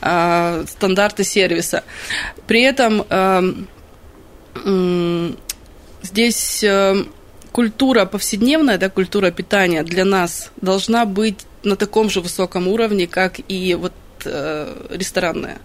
а, 0.00 0.64
стандарты 0.68 1.24
сервиса. 1.24 1.82
При 2.46 2.62
этом 2.62 3.04
м, 4.64 5.36
здесь 6.02 6.62
э, 6.62 7.04
культура 7.52 8.06
повседневная, 8.06 8.78
да, 8.78 8.88
культура 8.88 9.30
питания 9.30 9.82
для 9.82 10.04
нас 10.04 10.50
должна 10.60 11.04
быть 11.04 11.46
на 11.62 11.76
таком 11.76 12.10
же 12.10 12.20
высоком 12.20 12.66
уровне, 12.66 13.06
как 13.06 13.38
и 13.48 13.74
вот 13.74 13.92
э, 14.24 14.86
ресторанная. 14.90 15.58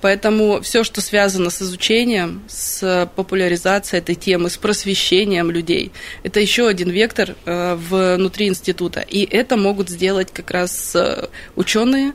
Поэтому 0.00 0.60
все, 0.62 0.84
что 0.84 1.00
связано 1.00 1.50
с 1.50 1.60
изучением, 1.60 2.42
с 2.48 3.10
популяризацией 3.16 4.00
этой 4.00 4.14
темы, 4.14 4.48
с 4.48 4.56
просвещением 4.56 5.50
людей, 5.50 5.92
это 6.22 6.40
еще 6.40 6.68
один 6.68 6.90
вектор 6.90 7.34
э, 7.44 7.74
внутри 7.74 8.48
института. 8.48 9.00
И 9.00 9.24
это 9.24 9.56
могут 9.56 9.90
сделать 9.90 10.30
как 10.32 10.50
раз 10.50 10.94
э, 10.94 11.28
ученые, 11.56 12.12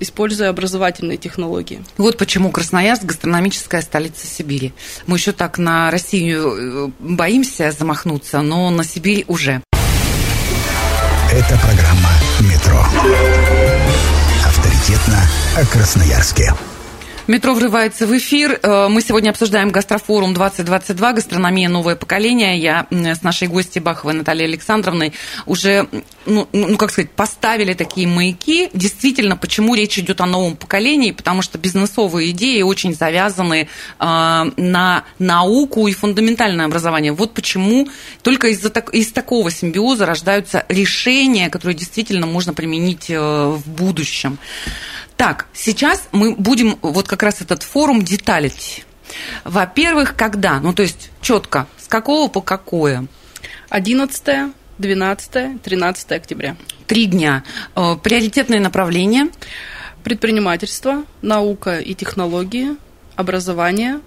используя 0.00 0.50
образовательные 0.50 1.18
технологии. 1.18 1.82
Вот 1.96 2.16
почему 2.16 2.50
Красноярск– 2.50 3.02
гастрономическая 3.04 3.82
столица 3.82 4.26
Сибири. 4.26 4.72
Мы 5.06 5.16
еще 5.16 5.32
так 5.32 5.58
на 5.58 5.90
Россию 5.90 6.88
э, 6.88 6.90
боимся 6.98 7.70
замахнуться, 7.70 8.40
но 8.42 8.70
на 8.70 8.84
Сибирь 8.84 9.24
уже. 9.28 9.62
Это 11.30 11.58
программа 11.58 12.10
«Метро». 12.40 12.84
Авторитетно 14.44 15.20
о 15.56 15.64
Красноярске. 15.66 16.54
Метро 17.28 17.52
врывается 17.52 18.06
в 18.06 18.16
эфир. 18.16 18.58
Э, 18.62 18.88
мы 18.88 19.02
сегодня 19.02 19.28
обсуждаем 19.28 19.68
гастрофорум 19.68 20.32
2022, 20.32 21.12
гастрономия 21.12 21.68
новое 21.68 21.94
поколение. 21.94 22.58
Я 22.58 22.86
с 22.90 23.22
нашей 23.22 23.48
гостьей 23.48 23.82
Баховой 23.82 24.14
Натальей 24.14 24.46
Александровной 24.46 25.12
уже, 25.44 25.88
ну, 26.24 26.48
ну, 26.54 26.78
как 26.78 26.90
сказать, 26.90 27.10
поставили 27.10 27.74
такие 27.74 28.08
маяки. 28.08 28.70
Действительно, 28.72 29.36
почему 29.36 29.74
речь 29.74 29.98
идет 29.98 30.22
о 30.22 30.26
новом 30.26 30.56
поколении? 30.56 31.12
Потому 31.12 31.42
что 31.42 31.58
бизнесовые 31.58 32.30
идеи 32.30 32.62
очень 32.62 32.94
завязаны 32.94 33.68
э, 34.00 34.44
на 34.56 35.04
науку 35.18 35.86
и 35.86 35.92
фундаментальное 35.92 36.64
образование. 36.64 37.12
Вот 37.12 37.34
почему 37.34 37.88
только 38.22 38.48
из, 38.48 38.64
из 38.92 39.12
такого 39.12 39.50
симбиоза 39.50 40.06
рождаются 40.06 40.64
решения, 40.70 41.50
которые 41.50 41.76
действительно 41.76 42.26
можно 42.26 42.54
применить 42.54 43.10
э, 43.10 43.20
в 43.20 43.68
будущем. 43.68 44.38
Так, 45.18 45.46
сейчас 45.52 46.08
мы 46.12 46.36
будем 46.36 46.78
вот 46.80 47.08
как 47.08 47.24
раз 47.24 47.40
этот 47.40 47.64
форум 47.64 48.02
деталить. 48.02 48.86
Во-первых, 49.42 50.14
когда? 50.14 50.60
Ну, 50.60 50.72
то 50.72 50.82
есть 50.82 51.10
четко, 51.20 51.66
с 51.76 51.88
какого 51.88 52.28
по 52.28 52.40
какое? 52.40 53.08
11, 53.68 54.52
12, 54.78 55.60
13 55.60 56.12
октября. 56.12 56.56
Три 56.86 57.06
дня. 57.06 57.42
Э, 57.74 57.96
приоритетные 58.00 58.60
направления? 58.60 59.28
Предпринимательство, 60.04 61.02
наука 61.20 61.80
и 61.80 61.94
технологии, 61.94 62.76
образование, 63.16 64.00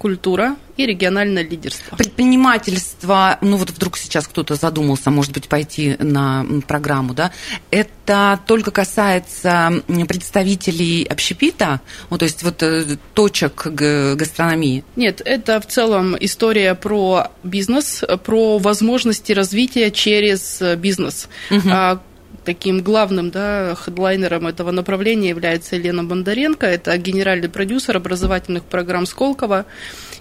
культура 0.00 0.56
и 0.78 0.86
региональное 0.86 1.44
лидерство. 1.44 1.94
Предпринимательство, 1.94 3.36
ну 3.42 3.58
вот 3.58 3.68
вдруг 3.68 3.98
сейчас 3.98 4.26
кто-то 4.26 4.54
задумался, 4.54 5.10
может 5.10 5.32
быть, 5.32 5.46
пойти 5.46 5.94
на 5.98 6.46
программу, 6.66 7.12
да, 7.12 7.32
это 7.70 8.40
только 8.46 8.70
касается 8.70 9.82
представителей 10.08 11.04
общепита, 11.04 11.82
ну, 12.08 12.16
то 12.16 12.24
есть 12.24 12.42
вот 12.42 12.62
э, 12.62 12.96
точек 13.12 13.66
гастрономии? 13.66 14.82
Нет, 14.96 15.20
это 15.22 15.60
в 15.60 15.66
целом 15.66 16.16
история 16.18 16.74
про 16.74 17.30
бизнес, 17.42 18.02
про 18.24 18.56
возможности 18.56 19.32
развития 19.32 19.90
через 19.90 20.62
бизнес. 20.78 21.28
Угу 21.50 22.00
таким 22.44 22.82
главным 22.82 23.30
да, 23.30 23.74
хедлайнером 23.74 24.46
этого 24.46 24.70
направления 24.70 25.30
является 25.30 25.76
Елена 25.76 26.04
Бондаренко. 26.04 26.66
Это 26.66 26.96
генеральный 26.96 27.48
продюсер 27.48 27.96
образовательных 27.96 28.64
программ 28.64 29.06
Сколково. 29.06 29.66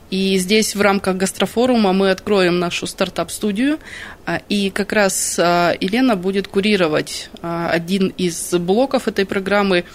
И 0.10 0.38
здесь 0.40 0.76
в 0.76 0.82
рамках 0.82 1.18
гастрофорума 1.18 1.94
мы 1.94 2.10
откроем 2.10 2.60
нашу 2.60 2.88
стартап-студию. 2.88 3.78
А, 4.26 4.42
и 4.50 4.72
как 4.72 4.92
раз 4.92 5.38
а, 5.40 5.76
Елена 5.80 6.16
будет 6.16 6.48
курировать 6.48 7.30
а, 7.42 7.70
один 7.70 8.08
из 8.18 8.54
блоков 8.56 9.08
этой 9.08 9.26
программы 9.26 9.86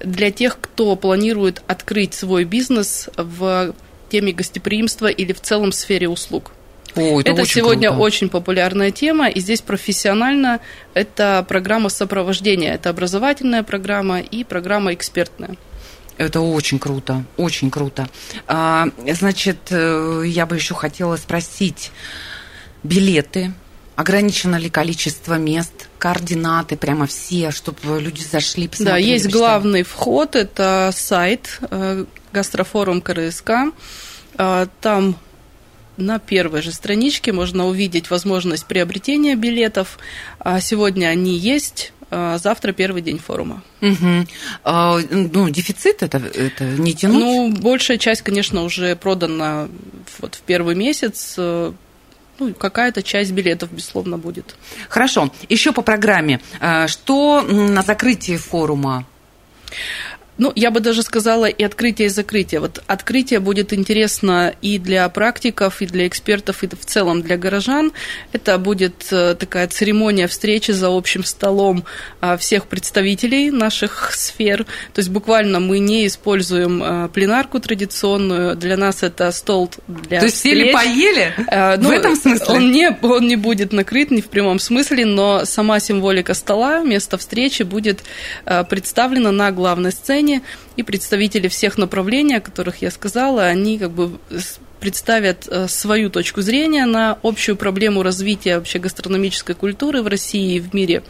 для 0.00 0.30
тех, 0.30 0.58
кто 0.60 0.94
планирует 0.96 1.62
открыть 1.66 2.12
свой 2.12 2.44
бизнес 2.44 3.08
в 3.16 3.74
теме 4.10 4.32
гостеприимства 4.32 5.06
или 5.06 5.32
в 5.32 5.40
целом 5.40 5.72
сфере 5.72 6.08
услуг. 6.08 6.52
О, 6.94 7.20
это 7.20 7.32
это 7.32 7.42
очень 7.42 7.54
сегодня 7.54 7.88
круто. 7.88 8.02
очень 8.02 8.28
популярная 8.28 8.90
тема, 8.90 9.28
и 9.28 9.40
здесь 9.40 9.60
профессионально 9.60 10.60
это 10.94 11.44
программа 11.48 11.88
сопровождения, 11.88 12.74
это 12.74 12.90
образовательная 12.90 13.62
программа 13.62 14.20
и 14.20 14.44
программа 14.44 14.92
экспертная. 14.94 15.56
Это 16.18 16.40
очень 16.40 16.78
круто, 16.78 17.24
очень 17.36 17.70
круто. 17.70 18.08
А, 18.46 18.88
значит, 19.12 19.58
э, 19.70 20.24
я 20.26 20.46
бы 20.46 20.56
еще 20.56 20.74
хотела 20.74 21.16
спросить, 21.16 21.90
билеты, 22.82 23.52
ограничено 23.96 24.56
ли 24.56 24.68
количество 24.68 25.34
мест, 25.34 25.88
координаты, 25.98 26.76
прямо 26.76 27.06
все, 27.06 27.50
чтобы 27.50 28.00
люди 28.00 28.22
зашли, 28.22 28.68
посмотрели? 28.68 29.04
Да, 29.04 29.10
есть 29.10 29.30
главный 29.30 29.82
вход, 29.82 30.36
это 30.36 30.90
сайт 30.94 31.58
э, 31.70 32.04
гастрофорум 32.32 33.00
КРСК. 33.00 33.50
А, 34.36 34.68
там 34.80 35.16
на 35.96 36.18
первой 36.18 36.62
же 36.62 36.72
страничке 36.72 37.32
можно 37.32 37.66
увидеть 37.66 38.10
возможность 38.10 38.66
приобретения 38.66 39.34
билетов. 39.34 39.98
А 40.38 40.60
сегодня 40.60 41.06
они 41.06 41.36
есть. 41.36 41.92
А 42.14 42.36
завтра 42.36 42.72
первый 42.72 43.00
день 43.00 43.18
форума. 43.18 43.62
Угу. 43.80 44.26
А, 44.64 44.98
ну, 45.10 45.48
дефицит 45.48 46.02
это, 46.02 46.18
это 46.18 46.64
не 46.64 46.92
тянуть? 46.92 47.18
Ну, 47.18 47.52
большая 47.52 47.96
часть, 47.96 48.20
конечно, 48.20 48.64
уже 48.64 48.96
продана 48.96 49.68
вот 50.18 50.34
в 50.34 50.40
первый 50.42 50.74
месяц. 50.74 51.34
Ну, 51.38 52.54
какая-то 52.58 53.02
часть 53.02 53.32
билетов, 53.32 53.72
безусловно, 53.72 54.18
будет. 54.18 54.56
Хорошо. 54.88 55.32
Еще 55.48 55.72
по 55.72 55.80
программе. 55.80 56.40
А, 56.60 56.86
что 56.86 57.40
на 57.42 57.82
закрытии 57.82 58.36
форума? 58.36 59.06
Ну, 60.42 60.50
я 60.56 60.72
бы 60.72 60.80
даже 60.80 61.04
сказала 61.04 61.44
и 61.44 61.62
открытие, 61.62 62.06
и 62.06 62.08
закрытие. 62.08 62.58
Вот 62.58 62.82
открытие 62.88 63.38
будет 63.38 63.72
интересно 63.72 64.52
и 64.60 64.78
для 64.78 65.08
практиков, 65.08 65.80
и 65.82 65.86
для 65.86 66.08
экспертов, 66.08 66.64
и 66.64 66.66
в 66.66 66.84
целом 66.84 67.22
для 67.22 67.36
горожан. 67.36 67.92
Это 68.32 68.58
будет 68.58 69.06
э, 69.12 69.36
такая 69.38 69.68
церемония 69.68 70.26
встречи 70.26 70.72
за 70.72 70.88
общим 70.88 71.22
столом 71.22 71.84
а, 72.20 72.36
всех 72.36 72.66
представителей 72.66 73.52
наших 73.52 74.10
сфер. 74.16 74.64
То 74.92 74.98
есть 74.98 75.10
буквально 75.10 75.60
мы 75.60 75.78
не 75.78 76.08
используем 76.08 76.82
э, 76.82 77.08
пленарку 77.10 77.60
традиционную. 77.60 78.56
Для 78.56 78.76
нас 78.76 79.04
это 79.04 79.30
стол 79.30 79.70
для 79.86 80.18
То 80.18 80.26
есть 80.26 80.38
встреч. 80.38 80.54
сели 80.54 80.72
поели? 80.72 81.34
А, 81.46 81.76
ну, 81.76 81.88
в 81.88 81.92
этом 81.92 82.16
смысле? 82.16 82.46
Он 82.48 82.72
не, 82.72 82.90
он 83.02 83.28
не 83.28 83.36
будет 83.36 83.72
накрыт, 83.72 84.10
не 84.10 84.22
в 84.22 84.26
прямом 84.26 84.58
смысле, 84.58 85.06
но 85.06 85.44
сама 85.44 85.78
символика 85.78 86.34
стола, 86.34 86.82
место 86.82 87.16
встречи 87.16 87.62
будет 87.62 88.02
представлена 88.44 89.30
на 89.30 89.52
главной 89.52 89.92
сцене 89.92 90.31
сцене, 90.32 90.42
и 90.76 90.82
представители 90.82 91.48
всех 91.48 91.78
направлений, 91.78 92.36
о 92.36 92.40
которых 92.40 92.82
я 92.82 92.90
сказала, 92.90 93.44
они 93.44 93.78
как 93.78 93.90
бы 93.90 94.18
представят 94.80 95.46
э, 95.48 95.68
свою 95.68 96.10
точку 96.10 96.42
зрения 96.42 96.86
на 96.86 97.18
общую 97.22 97.56
проблему 97.56 98.02
развития 98.02 98.56
вообще 98.56 98.80
гастрономической 98.80 99.54
культуры 99.54 100.02
в 100.02 100.08
России 100.08 100.56
и 100.56 100.60
в 100.60 100.74
мире. 100.74 101.02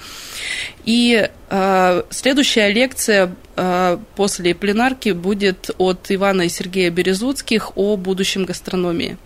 И 0.84 1.30
э, 1.48 2.02
следующая 2.10 2.70
лекция 2.70 3.34
э, 3.56 3.98
после 4.14 4.54
пленарки 4.54 5.12
будет 5.12 5.70
от 5.78 6.10
Ивана 6.10 6.42
и 6.42 6.48
Сергея 6.50 6.90
Березуцких 6.90 7.72
о 7.76 7.96
будущем 7.96 8.44
гастрономии. 8.44 9.16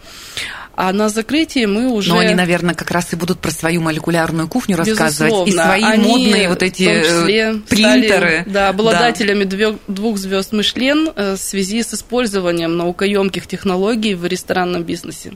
А 0.77 0.93
на 0.93 1.09
закрытии 1.09 1.65
мы 1.65 1.91
уже... 1.91 2.11
Но 2.11 2.19
они, 2.19 2.35
наверное, 2.35 2.75
как 2.75 2.91
раз 2.91 3.13
и 3.15 3.17
будут 3.17 3.41
про 3.41 3.51
свою 3.51 3.81
молекулярную 3.81 4.47
кухню 4.47 4.77
рассказывать. 4.77 5.33
Безусловно. 5.33 5.51
И 5.51 5.53
свои 5.53 5.83
они, 5.83 6.05
модные 6.05 6.49
вот 6.51 6.63
эти 6.63 6.83
э, 6.83 7.55
принтеры. 7.67 8.41
Стали, 8.43 8.45
да, 8.47 8.69
обладателями 8.69 9.45
да. 9.45 9.75
двух 9.89 10.19
звезд 10.19 10.53
Мишлен 10.53 11.11
э, 11.17 11.35
в 11.35 11.39
связи 11.39 11.83
с 11.83 11.95
использованием 11.95 12.77
наукоемких 12.77 13.47
технологий 13.47 14.15
в 14.15 14.27
ресторанном 14.27 14.83
бизнесе. 14.83 15.33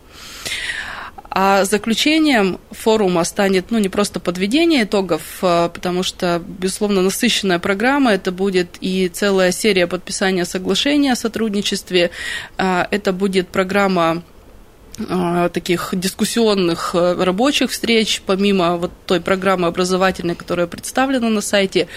А 1.32 1.64
заключением 1.64 2.58
форума 2.72 3.22
станет, 3.22 3.70
ну, 3.70 3.78
не 3.78 3.88
просто 3.88 4.18
подведение 4.18 4.82
итогов, 4.82 5.22
а, 5.42 5.68
потому 5.68 6.02
что, 6.02 6.42
безусловно, 6.44 7.02
насыщенная 7.02 7.60
программа, 7.60 8.12
это 8.12 8.32
будет 8.32 8.76
и 8.80 9.08
целая 9.08 9.52
серия 9.52 9.86
подписания 9.86 10.44
соглашения 10.44 11.12
о 11.12 11.16
сотрудничестве, 11.16 12.10
а, 12.58 12.86
это 12.90 13.12
будет 13.12 13.48
программа 13.48 14.24
таких 15.52 15.90
дискуссионных 15.92 16.94
э, 16.94 17.14
рабочих 17.22 17.70
встреч, 17.70 18.22
помимо 18.26 18.76
вот 18.76 18.90
той 19.06 19.20
программы 19.20 19.66
образовательной, 19.68 20.34
которая 20.34 20.66
представлена 20.66 21.28
на 21.30 21.40
сайте. 21.40 21.88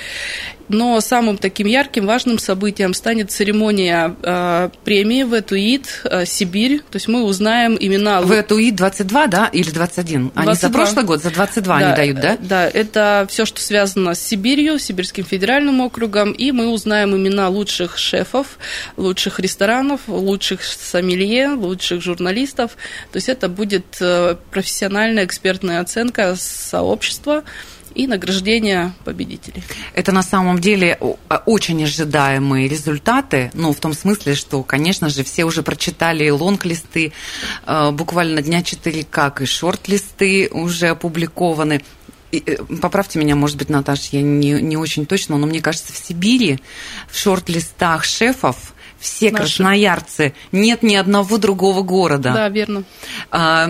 Но 0.73 0.99
самым 1.01 1.38
таким 1.38 1.67
ярким, 1.67 2.07
важным 2.07 2.39
событием 2.39 2.93
станет 2.93 3.31
церемония 3.31 4.15
э, 4.23 4.69
премии 4.83 5.23
в 5.23 5.39
Этуид 5.39 6.01
э, 6.03 6.25
Сибирь. 6.25 6.79
То 6.79 6.95
есть 6.95 7.07
мы 7.07 7.23
узнаем 7.23 7.77
имена... 7.79 8.21
В 8.21 8.31
Этуид 8.31 8.75
22, 8.75 9.27
да, 9.27 9.49
или 9.53 9.69
21? 9.69 10.29
22. 10.29 10.41
Они 10.41 10.53
за 10.55 10.69
прошлый 10.69 11.05
год, 11.05 11.21
за 11.21 11.29
22 11.29 11.79
да, 11.79 11.86
они 11.86 11.95
дают, 11.95 12.19
да? 12.19 12.38
Да, 12.39 12.67
это 12.67 13.27
все, 13.29 13.45
что 13.45 13.62
связано 13.62 14.15
с 14.15 14.19
Сибирью, 14.19 14.79
Сибирским 14.79 15.23
федеральным 15.23 15.79
округом, 15.81 16.31
и 16.31 16.51
мы 16.51 16.69
узнаем 16.69 17.15
имена 17.15 17.49
лучших 17.49 17.97
шефов, 17.97 18.57
лучших 18.97 19.39
ресторанов, 19.39 20.01
лучших 20.07 20.63
сомелье, 20.63 21.49
лучших 21.49 22.01
журналистов. 22.01 22.71
То 23.12 23.17
есть 23.17 23.29
это 23.29 23.47
будет 23.47 23.86
э, 23.99 24.36
профессиональная 24.49 25.25
экспертная 25.25 25.81
оценка 25.81 26.36
сообщества, 26.36 27.43
и 27.95 28.08
награждение 28.08 28.93
победителей. 29.03 29.63
Это 29.93 30.12
на 30.12 30.23
самом 30.23 30.60
деле 30.60 30.97
а, 31.29 31.43
очень 31.45 31.84
ожидаемые 31.84 32.67
результаты, 32.67 33.51
ну, 33.53 33.73
в 33.73 33.79
том 33.79 33.93
смысле, 33.93 34.36
что, 34.36 34.63
конечно 34.63 35.10
же, 35.10 35.23
все 35.23 35.45
уже 35.45 35.63
прочитали 35.63 36.29
лонг-листы, 36.29 37.13
а, 37.65 37.91
буквально 37.91 38.41
дня 38.41 38.63
четыре 38.63 39.06
как 39.10 39.41
и 39.41 39.45
шорт-листы 39.45 40.49
уже 40.51 40.89
опубликованы. 40.89 41.82
И, 42.32 42.43
э, 42.45 42.58
поправьте 42.82 43.19
меня, 43.19 43.36
может 43.36 43.58
быть, 43.58 43.69
Наташа, 43.69 44.10
я 44.12 44.21
не, 44.21 44.53
не 44.53 44.75
очень 44.75 45.06
точно, 45.06 45.38
но 45.38 45.45
мне 45.45 45.62
кажется, 45.62 45.93
в 45.93 45.97
Сибири 45.97 46.60
в 47.08 47.17
шорт-листах 47.17 48.03
шефов 48.03 48.73
все 48.97 49.29
Наши. 49.32 49.43
красноярцы, 49.43 50.34
нет 50.51 50.82
ни 50.82 50.95
одного 50.95 51.38
другого 51.38 51.82
города. 51.82 52.32
Да, 52.34 52.49
верно. 52.49 52.86
А, 53.29 53.69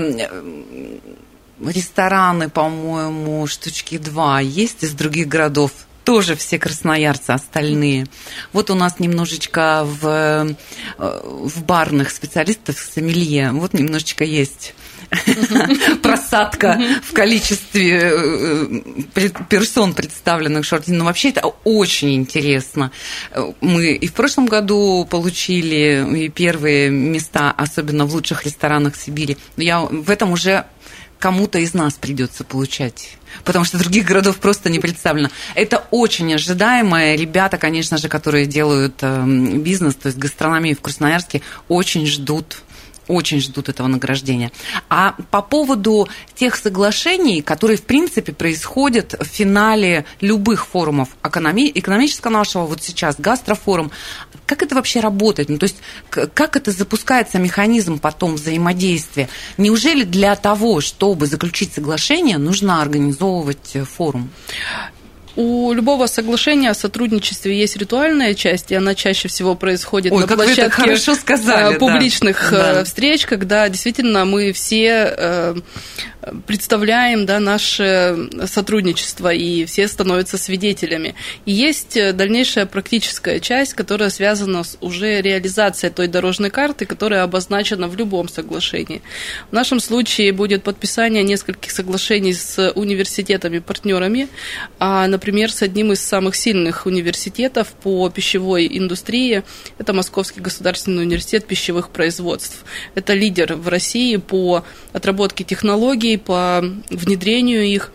рестораны, 1.59 2.49
по-моему, 2.49 3.45
штучки 3.47 3.97
два 3.97 4.39
есть 4.39 4.83
из 4.83 4.93
других 4.93 5.27
городов. 5.27 5.71
Тоже 6.03 6.35
все 6.35 6.59
красноярцы 6.59 7.31
остальные. 7.31 8.07
Вот 8.51 8.69
у 8.69 8.75
нас 8.75 8.99
немножечко 8.99 9.85
в, 9.85 10.05
э, 10.05 10.55
в 10.97 11.63
барных 11.63 12.11
специалистов 12.11 12.77
сомелье, 12.77 13.51
вот 13.51 13.73
немножечко 13.73 14.25
есть 14.25 14.73
просадка 16.01 16.79
в 17.03 17.13
количестве 17.13 18.11
э, 18.13 19.29
персон, 19.49 19.93
представленных 19.93 20.65
шорте. 20.65 20.91
Но 20.91 21.05
вообще 21.05 21.29
это 21.29 21.47
очень 21.63 22.15
интересно. 22.15 22.91
Мы 23.61 23.93
и 23.93 24.07
в 24.07 24.13
прошлом 24.13 24.47
году 24.47 25.07
получили 25.09 26.31
первые 26.35 26.89
места, 26.89 27.51
особенно 27.51 28.05
в 28.05 28.13
лучших 28.13 28.45
ресторанах 28.45 28.95
Сибири. 28.95 29.37
Я 29.55 29.81
в 29.81 30.09
этом 30.09 30.31
уже 30.31 30.65
кому-то 31.23 31.57
из 31.57 31.73
нас 31.73 31.93
придется 31.93 32.43
получать. 32.43 33.15
Потому 33.45 33.63
что 33.63 33.77
других 33.77 34.03
городов 34.03 34.35
просто 34.39 34.69
не 34.69 34.79
представлено. 34.79 35.29
Это 35.55 35.85
очень 35.89 36.33
ожидаемо. 36.33 37.15
Ребята, 37.15 37.57
конечно 37.57 37.97
же, 37.97 38.09
которые 38.09 38.45
делают 38.45 38.95
эм, 38.99 39.61
бизнес, 39.61 39.95
то 39.95 40.07
есть 40.07 40.19
гастрономию 40.19 40.75
в 40.75 40.81
Красноярске, 40.81 41.41
очень 41.69 42.05
ждут 42.07 42.57
очень 43.07 43.41
ждут 43.41 43.69
этого 43.69 43.87
награждения. 43.87 44.51
А 44.89 45.15
по 45.31 45.41
поводу 45.41 46.07
тех 46.35 46.55
соглашений, 46.55 47.41
которые, 47.41 47.77
в 47.77 47.83
принципе, 47.83 48.33
происходят 48.33 49.15
в 49.19 49.25
финале 49.25 50.05
любых 50.21 50.67
форумов 50.67 51.09
экономи- 51.23 51.71
экономического 51.73 52.31
нашего, 52.31 52.65
вот 52.65 52.81
сейчас 52.81 53.15
гастрофорум, 53.19 53.91
как 54.45 54.61
это 54.63 54.75
вообще 54.75 54.99
работает? 54.99 55.49
Ну, 55.49 55.57
то 55.57 55.65
есть 55.65 55.77
как 56.09 56.55
это 56.55 56.71
запускается 56.71 57.39
механизм 57.39 57.99
потом 57.99 58.35
взаимодействия? 58.35 59.29
Неужели 59.57 60.03
для 60.03 60.35
того, 60.35 60.81
чтобы 60.81 61.27
заключить 61.27 61.73
соглашение, 61.73 62.37
нужно 62.37 62.81
организовывать 62.81 63.77
форум? 63.95 64.29
У 65.35 65.73
любого 65.73 66.05
соглашения 66.05 66.69
о 66.69 66.75
сотрудничестве 66.75 67.57
есть 67.57 67.75
ритуальная 67.75 68.35
часть, 68.35 68.71
и 68.71 68.75
она 68.75 68.93
чаще 68.93 69.27
всего 69.27 69.55
происходит 69.55 70.11
Ой, 70.11 70.21
на 70.21 70.27
площадке 70.27 70.95
сказали, 70.95 71.75
э, 71.75 71.79
публичных 71.79 72.49
да. 72.51 72.81
Э, 72.81 72.83
встреч, 72.83 73.25
когда 73.25 73.67
действительно 73.67 74.25
мы 74.25 74.53
все 74.53 75.11
э, 75.17 75.55
представляем 76.45 77.25
да, 77.25 77.39
наше 77.39 78.29
сотрудничество, 78.45 79.33
и 79.33 79.65
все 79.65 79.87
становятся 79.87 80.37
свидетелями. 80.37 81.15
И 81.47 81.51
есть 81.51 81.97
дальнейшая 82.15 82.67
практическая 82.67 83.39
часть, 83.39 83.73
которая 83.73 84.11
связана 84.11 84.63
с 84.63 84.77
уже 84.81 85.19
реализацией 85.19 85.91
той 85.91 86.07
дорожной 86.07 86.51
карты, 86.51 86.85
которая 86.85 87.23
обозначена 87.23 87.87
в 87.87 87.97
любом 87.97 88.29
соглашении. 88.29 89.01
В 89.49 89.53
нашем 89.53 89.79
случае 89.79 90.31
будет 90.31 90.61
подписание 90.61 91.23
нескольких 91.23 91.71
соглашений 91.71 92.33
с 92.33 92.71
университетами-партнерами, 92.75 94.27
а, 94.77 95.07
например, 95.07 95.22
с 95.51 95.61
одним 95.61 95.91
из 95.91 96.01
самых 96.01 96.35
сильных 96.35 96.85
университетов 96.85 97.69
по 97.69 98.09
пищевой 98.09 98.67
индустрии, 98.71 99.43
это 99.77 99.93
Московский 99.93 100.41
государственный 100.41 101.03
университет 101.03 101.45
пищевых 101.45 101.89
производств. 101.89 102.65
Это 102.95 103.13
лидер 103.13 103.55
в 103.55 103.67
России 103.67 104.17
по 104.17 104.63
отработке 104.91 105.43
технологий, 105.43 105.63
технологий, 105.63 106.17
по 106.17 106.63
внедрению 106.89 107.63
их. 107.65 107.91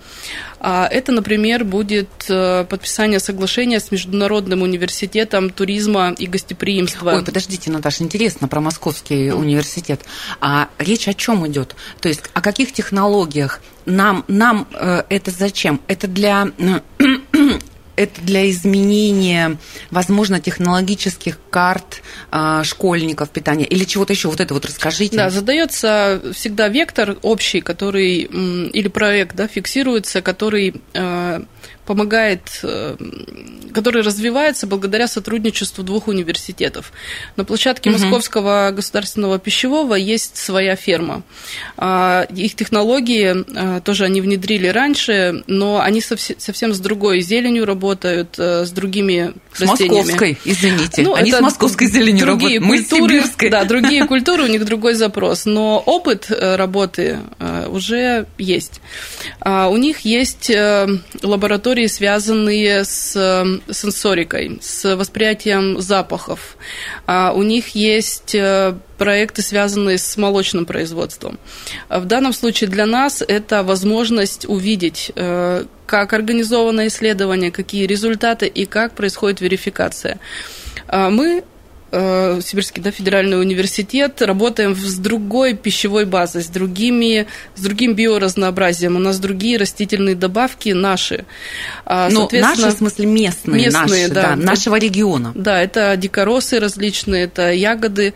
А 0.61 0.89
это, 0.91 1.13
например, 1.13 1.65
будет 1.65 2.09
э, 2.29 2.65
подписание 2.65 3.21
соглашения 3.21 3.79
с 3.79 3.93
Международным 3.93 4.63
университетом 4.63 5.51
туризма 5.51 6.15
и 6.19 6.27
гостеприимства. 6.27 7.13
Ой, 7.13 7.25
подождите, 7.25 7.71
Наташа, 7.71 8.03
интересно 8.03 8.49
про 8.49 8.61
Московский 8.61 9.31
университет. 9.31 10.01
А 10.41 10.69
речь 10.79 11.07
о 11.07 11.15
чем 11.15 11.47
идет? 11.47 11.77
То 12.01 12.09
есть 12.09 12.23
о 12.35 12.41
каких 12.41 12.73
технологиях? 12.73 13.61
Нам, 13.89 14.25
нам 14.29 14.69
э, 14.73 15.03
это 15.09 15.31
зачем? 15.31 15.81
Это 15.89 16.07
для 16.09 16.49
это 17.99 18.21
для 18.23 18.49
изменения, 18.51 19.59
возможно, 19.91 20.41
технологических 20.41 21.39
карт 21.51 22.03
э, 22.31 22.63
школьников 22.65 23.31
питания 23.31 23.65
или 23.65 23.85
чего-то 23.85 24.13
еще? 24.13 24.29
Вот 24.29 24.41
это 24.41 24.55
вот 24.55 24.65
расскажите. 24.67 25.17
Да, 25.17 25.31
задается 25.31 26.23
всегда 26.33 26.69
вектор 26.69 27.17
общий, 27.23 27.61
который 27.61 28.21
или 28.21 28.89
проект, 28.89 29.35
да, 29.35 29.49
фиксируется, 29.49 30.23
который 30.23 30.81
э, 30.93 31.18
помогает, 31.89 32.43
э, 32.63 32.97
который 33.73 34.03
развивается 34.03 34.67
благодаря 34.67 35.09
сотрудничеству 35.09 35.83
двух 35.83 36.07
университетов. 36.07 36.93
На 37.37 37.47
площадке 37.47 37.89
угу. 37.89 37.99
Московского 37.99 38.71
государственного 38.77 39.39
пищевого 39.39 39.95
есть 39.95 40.37
своя 40.37 40.77
ферма. 40.77 41.23
А, 41.79 42.27
их 42.29 42.57
технологии 42.57 43.35
э, 43.35 43.81
тоже 43.81 44.05
они 44.05 44.21
внедрили 44.21 44.67
раньше, 44.67 45.43
но 45.47 45.81
они 45.81 46.03
совсем 46.03 46.75
с 46.75 46.79
другой 46.79 47.23
зеленью 47.23 47.65
работают, 47.65 48.35
э, 48.39 48.67
с 48.67 48.71
другими 48.71 49.33
с 49.55 49.61
растениями. 49.61 49.97
московской, 49.97 50.39
извините. 50.45 51.01
Ну, 51.01 51.15
они 51.15 51.33
с 51.33 51.41
московской 51.41 51.87
зеленью 51.87 52.27
работают, 52.27 52.63
мы 52.63 52.83
культуры, 52.83 53.23
с 53.23 53.35
Да, 53.51 53.65
другие 53.65 54.05
культуры, 54.13 54.43
у 54.45 54.49
них 54.49 54.67
другой 54.67 54.93
запрос, 54.93 55.47
но 55.47 55.83
опыт 55.87 56.27
работы 56.29 57.21
уже 57.71 58.27
есть. 58.37 58.83
А, 59.41 59.69
у 59.69 59.79
них 59.79 60.01
есть 60.01 60.53
лаборатория 61.23 61.79
истории, 61.79 61.87
связанные 61.87 62.85
с 62.85 63.17
эм, 63.17 63.63
сенсорикой, 63.71 64.59
с 64.61 64.97
восприятием 64.97 65.81
запахов. 65.81 66.57
А 67.07 67.33
у 67.35 67.43
них 67.43 67.75
есть 67.75 68.35
э, 68.35 68.75
проекты, 68.97 69.43
связанные 69.43 69.99
с 69.99 70.17
молочным 70.17 70.67
производством. 70.67 71.39
В 71.89 72.05
данном 72.05 72.33
случае 72.33 72.71
для 72.71 72.87
нас 72.87 73.23
это 73.27 73.63
возможность 73.63 74.47
увидеть, 74.49 75.13
э, 75.15 75.65
как 75.87 76.13
организовано 76.13 76.87
исследование, 76.87 77.51
какие 77.51 77.87
результаты 77.87 78.47
и 78.47 78.67
как 78.67 78.95
происходит 78.95 79.41
верификация. 79.41 80.19
А 80.89 81.11
мы 81.11 81.45
Э, 81.91 82.41
Сибирский 82.45 82.83
да, 82.83 82.91
федеральный 82.91 83.41
университет, 83.41 84.21
работаем 84.21 84.75
с 84.75 84.97
другой 84.97 85.55
пищевой 85.55 86.05
базой, 86.05 86.43
с, 86.43 86.49
другими, 86.49 87.27
с 87.55 87.63
другим 87.63 87.95
биоразнообразием. 87.95 88.97
У 88.97 88.99
нас 88.99 89.19
другие 89.19 89.57
растительные 89.57 90.15
добавки 90.15 90.71
наши. 90.71 91.25
А, 91.87 92.11
Но 92.11 92.29
наши, 92.31 92.69
в 92.69 92.73
смысле, 92.73 93.07
местные, 93.07 93.65
местные 93.65 94.09
наши, 94.09 94.09
да, 94.09 94.23
да, 94.23 94.37
нашего 94.37 94.77
региона. 94.77 95.33
Да, 95.35 95.63
это 95.63 95.97
дикоросы 95.97 96.61
различные, 96.61 97.25
это 97.25 97.53
ягоды. 97.53 98.13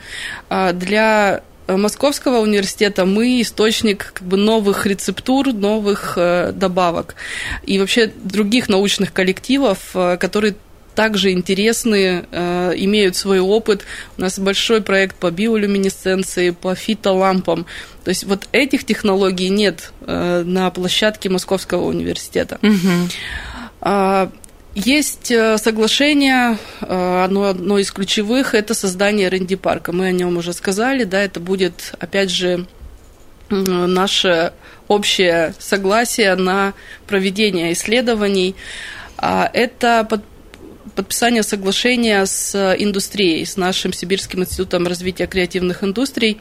А, 0.51 0.73
для 0.73 1.43
Московского 1.67 2.41
университета 2.41 3.07
мы 3.07 3.41
источник 3.41 4.13
как 4.15 4.27
бы 4.27 4.37
новых 4.37 4.85
рецептур, 4.85 5.53
новых 5.53 6.15
э, 6.17 6.53
добавок 6.53 7.15
и 7.63 7.79
вообще 7.79 8.13
других 8.23 8.69
научных 8.69 9.13
коллективов, 9.13 9.79
э, 9.95 10.17
которые 10.19 10.57
также 10.95 11.33
интересны, 11.33 12.25
э, 12.31 12.73
имеют 12.77 13.17
свой 13.17 13.41
опыт. 13.41 13.85
У 14.19 14.21
нас 14.21 14.39
большой 14.39 14.83
проект 14.83 15.17
по 15.17 15.31
биолюминесценции, 15.31 16.51
по 16.51 16.75
фитолампам. 16.75 17.67
То 18.05 18.11
есть 18.11 18.25
вот 18.25 18.49
этих 18.53 18.85
технологий 18.85 19.49
нет 19.49 19.93
э, 20.01 20.43
на 20.45 20.71
площадке 20.71 21.29
Московского 21.29 21.85
университета. 21.87 22.59
Угу. 22.63 24.31
Есть 24.75 25.31
э, 25.31 25.59
соглашение, 25.59 26.57
одно, 26.81 27.45
одно 27.45 27.79
из 27.79 27.91
ключевых, 27.93 28.55
это 28.55 28.73
создание 28.73 29.29
РНД 29.29 29.61
парка. 29.61 29.93
Мы 29.93 30.07
о 30.07 30.13
нем 30.13 30.39
уже 30.39 30.55
сказали, 30.55 31.05
да, 31.05 31.21
это 31.23 31.41
будет, 31.41 31.93
опять 31.99 32.31
же, 32.31 32.67
наше 33.51 34.55
общее 34.89 35.55
согласие 35.59 36.35
на 36.37 36.73
проведение 37.07 37.73
исследований. 37.73 38.55
А 39.19 39.49
это 39.53 40.07
подписание 40.95 41.43
соглашения 41.43 42.25
с 42.27 42.55
индустрией, 42.79 43.45
с 43.45 43.57
нашим 43.57 43.93
Сибирским 43.93 44.41
институтом 44.41 44.87
развития 44.87 45.27
креативных 45.27 45.85
индустрий 45.85 46.41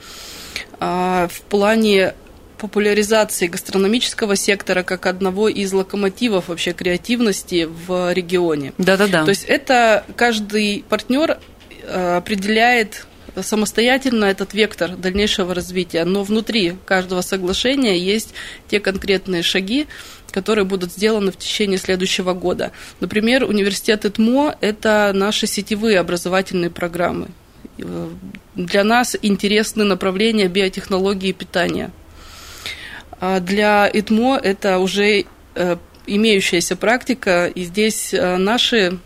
а, 0.80 1.28
в 1.32 1.42
плане 1.42 2.14
популяризации 2.58 3.48
гастрономического 3.48 4.36
сектора 4.36 4.84
как 4.84 5.08
одного 5.08 5.50
из 5.50 5.74
локомотивов 5.74 6.50
вообще 6.50 6.74
креативности 6.74 7.68
в 7.68 8.14
регионе. 8.14 8.74
Да-да-да. 8.78 9.24
То 9.24 9.30
есть 9.30 9.46
это 9.46 10.06
каждый 10.16 10.86
партнер 10.88 11.40
а, 11.84 12.18
определяет 12.18 13.08
самостоятельно 13.42 14.26
этот 14.26 14.54
вектор 14.54 14.96
дальнейшего 14.96 15.56
развития, 15.56 16.04
но 16.04 16.24
внутри 16.24 16.76
каждого 16.86 17.22
соглашения 17.22 17.98
есть 17.98 18.34
те 18.68 18.80
конкретные 18.80 19.42
шаги, 19.42 19.88
которые 20.32 20.65
будут 20.65 20.91
сделаны 20.91 21.32
в 21.32 21.38
течение 21.38 21.78
следующего 21.78 22.34
года. 22.34 22.72
Например, 23.00 23.44
университет 23.44 24.06
ИТМО– 24.06 24.56
это 24.62 25.12
наши 25.13 25.48
сетевые 25.48 26.00
образовательные 26.00 26.70
программы. 26.70 27.28
Для 28.56 28.84
нас 28.84 29.15
интересны 29.22 29.84
направления 29.84 30.48
биотехнологии 30.48 31.30
и 31.30 31.34
питания. 31.34 31.91
А 33.20 33.39
для 33.39 33.89
ИТМО 33.91 34.39
это 34.41 34.80
уже 34.80 35.26
э, 35.56 35.78
имеющаяся 36.08 36.76
практика, 36.76 37.48
и 37.48 37.63
здесь 37.63 38.13
э, 38.13 38.38
наши 38.38 38.98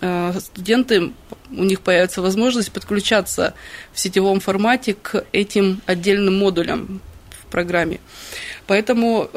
э, 0.00 0.32
студенты, 0.40 1.12
у 1.50 1.62
них 1.64 1.80
появится 1.80 2.22
возможность 2.22 2.72
подключаться 2.72 3.54
в 3.92 4.00
сетевом 4.00 4.40
формате 4.40 4.96
к 5.00 5.24
этим 5.32 5.80
отдельным 5.86 6.38
модулям 6.38 7.00
в 7.30 7.46
программе. 7.52 8.00
Поэтому 8.66 9.30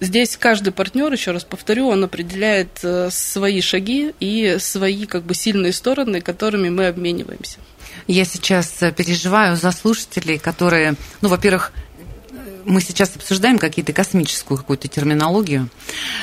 здесь 0.00 0.36
каждый 0.36 0.72
партнер, 0.72 1.12
еще 1.12 1.30
раз 1.30 1.44
повторю, 1.44 1.88
он 1.88 2.04
определяет 2.04 2.84
свои 3.10 3.60
шаги 3.60 4.14
и 4.20 4.56
свои 4.58 5.06
как 5.06 5.24
бы 5.24 5.34
сильные 5.34 5.72
стороны, 5.72 6.20
которыми 6.20 6.68
мы 6.68 6.86
обмениваемся. 6.86 7.58
Я 8.06 8.24
сейчас 8.24 8.68
переживаю 8.96 9.56
за 9.56 9.72
слушателей, 9.72 10.38
которые, 10.38 10.94
ну, 11.22 11.28
во-первых, 11.28 11.72
мы 12.66 12.80
сейчас 12.80 13.14
обсуждаем 13.14 13.58
какие-то 13.58 13.92
космическую 13.92 14.58
какую-то 14.58 14.88
терминологию. 14.88 15.68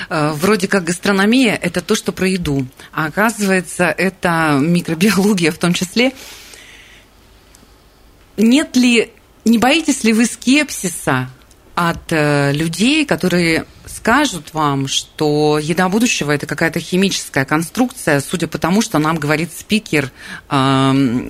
Э, 0.09 0.31
вроде 0.33 0.67
как 0.67 0.83
гастрономия– 0.83 1.57
это 1.61 1.81
то, 1.81 1.95
что 1.95 2.11
про 2.11 2.27
еду. 2.27 2.67
А 2.91 3.05
оказывается, 3.05 3.85
это 3.85 4.59
микробиология 4.61 5.51
в 5.51 5.57
том 5.57 5.73
числе. 5.73 6.11
Нет 8.35 8.75
ли, 8.75 9.11
не 9.45 9.57
боитесь 9.57 10.03
ли 10.03 10.11
вы 10.11 10.25
скепсиса 10.25 11.29
от 11.75 12.11
э, 12.11 12.51
людей, 12.53 13.05
которые 13.05 13.65
скажут 14.03 14.53
вам, 14.53 14.89
что 14.89 15.57
еда 15.57 15.87
будущего– 15.87 16.31
это 16.33 16.45
какая-то 16.45 16.81
химическая 16.81 17.45
конструкция, 17.45 18.19
судя 18.19 18.47
по 18.49 18.57
тому, 18.57 18.81
что 18.81 18.99
нам 18.99 19.15
говорит 19.15 19.53
спикер 19.57 20.11
э, 20.49 20.55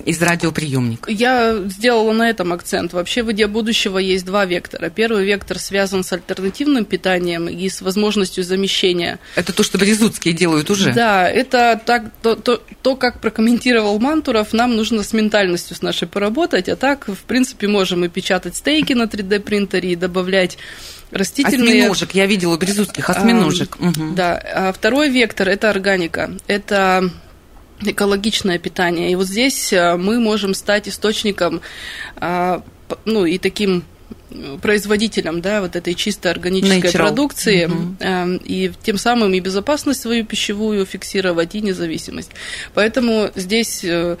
из 0.04 0.20
радиоприемника. 0.20 1.08
Я 1.08 1.56
сделала 1.66 2.12
на 2.12 2.28
этом 2.28 2.52
акцент. 2.52 2.92
Вообще 2.92 3.22
в 3.22 3.28
еде 3.28 3.46
будущего 3.46 3.98
есть 3.98 4.24
два 4.24 4.44
вектора. 4.44 4.90
Первый 4.90 5.24
вектор 5.24 5.60
связан 5.60 6.02
с 6.02 6.12
альтернативным 6.12 6.84
питанием 6.84 7.46
и 7.46 7.68
с 7.68 7.80
возможностью 7.80 8.42
замещения. 8.42 9.20
Это 9.36 9.52
то, 9.52 9.62
что 9.62 9.78
Березутские 9.78 10.34
делают 10.34 10.68
уже? 10.68 10.92
Да, 10.92 11.30
это 11.30 11.80
так, 11.86 12.10
то, 12.22 12.34
то, 12.34 12.60
то, 12.82 12.96
как 12.96 13.20
прокомментировал 13.20 14.00
Мантуров, 14.00 14.52
нам 14.52 14.74
нужно 14.74 15.04
с 15.04 15.12
ментальностью 15.12 15.76
с 15.76 15.82
нашей 15.82 16.08
поработать, 16.08 16.68
а 16.68 16.74
так, 16.74 17.06
в 17.06 17.22
принципе, 17.22 17.68
можем 17.68 18.04
и 18.04 18.08
печатать 18.08 18.56
стейки 18.56 18.94
на 18.94 19.04
3D-принтере, 19.04 19.92
и 19.92 19.96
добавлять 19.96 20.58
растительные... 21.14 21.80
Осьминожек, 21.80 22.12
я 22.12 22.26
видела 22.26 22.54
у 22.54 22.56
березутских 22.58 23.08
осьминожек. 23.08 23.76
А, 23.80 23.84
угу. 23.84 24.14
Да, 24.14 24.34
а 24.36 24.72
второй 24.72 25.08
вектор– 25.10 25.48
это 25.50 25.70
органика. 25.70 26.30
Это 26.46 27.10
экологичное 27.80 28.58
питание. 28.58 29.10
И 29.10 29.14
вот 29.14 29.26
здесь 29.26 29.72
э, 29.72 29.96
мы 29.96 30.20
можем 30.20 30.54
стать 30.54 30.88
источником, 30.88 31.60
а, 32.16 32.62
ну 33.04 33.24
и 33.24 33.38
таким 33.38 33.84
производителям 34.60 35.40
да, 35.40 35.60
вот 35.60 35.76
этой 35.76 35.94
чистой 35.94 36.32
органической 36.32 36.88
Natural. 36.88 36.96
продукции 36.96 37.66
угу. 37.66 37.96
э, 38.00 38.38
и 38.44 38.72
тем 38.82 38.98
самым 38.98 39.32
и 39.34 39.40
безопасность 39.40 40.00
свою 40.00 40.24
пищевую 40.24 40.84
фиксировать, 40.86 41.54
и 41.54 41.60
независимость. 41.60 42.30
Поэтому 42.74 43.30
здесь 43.34 43.84
э, 43.84 44.16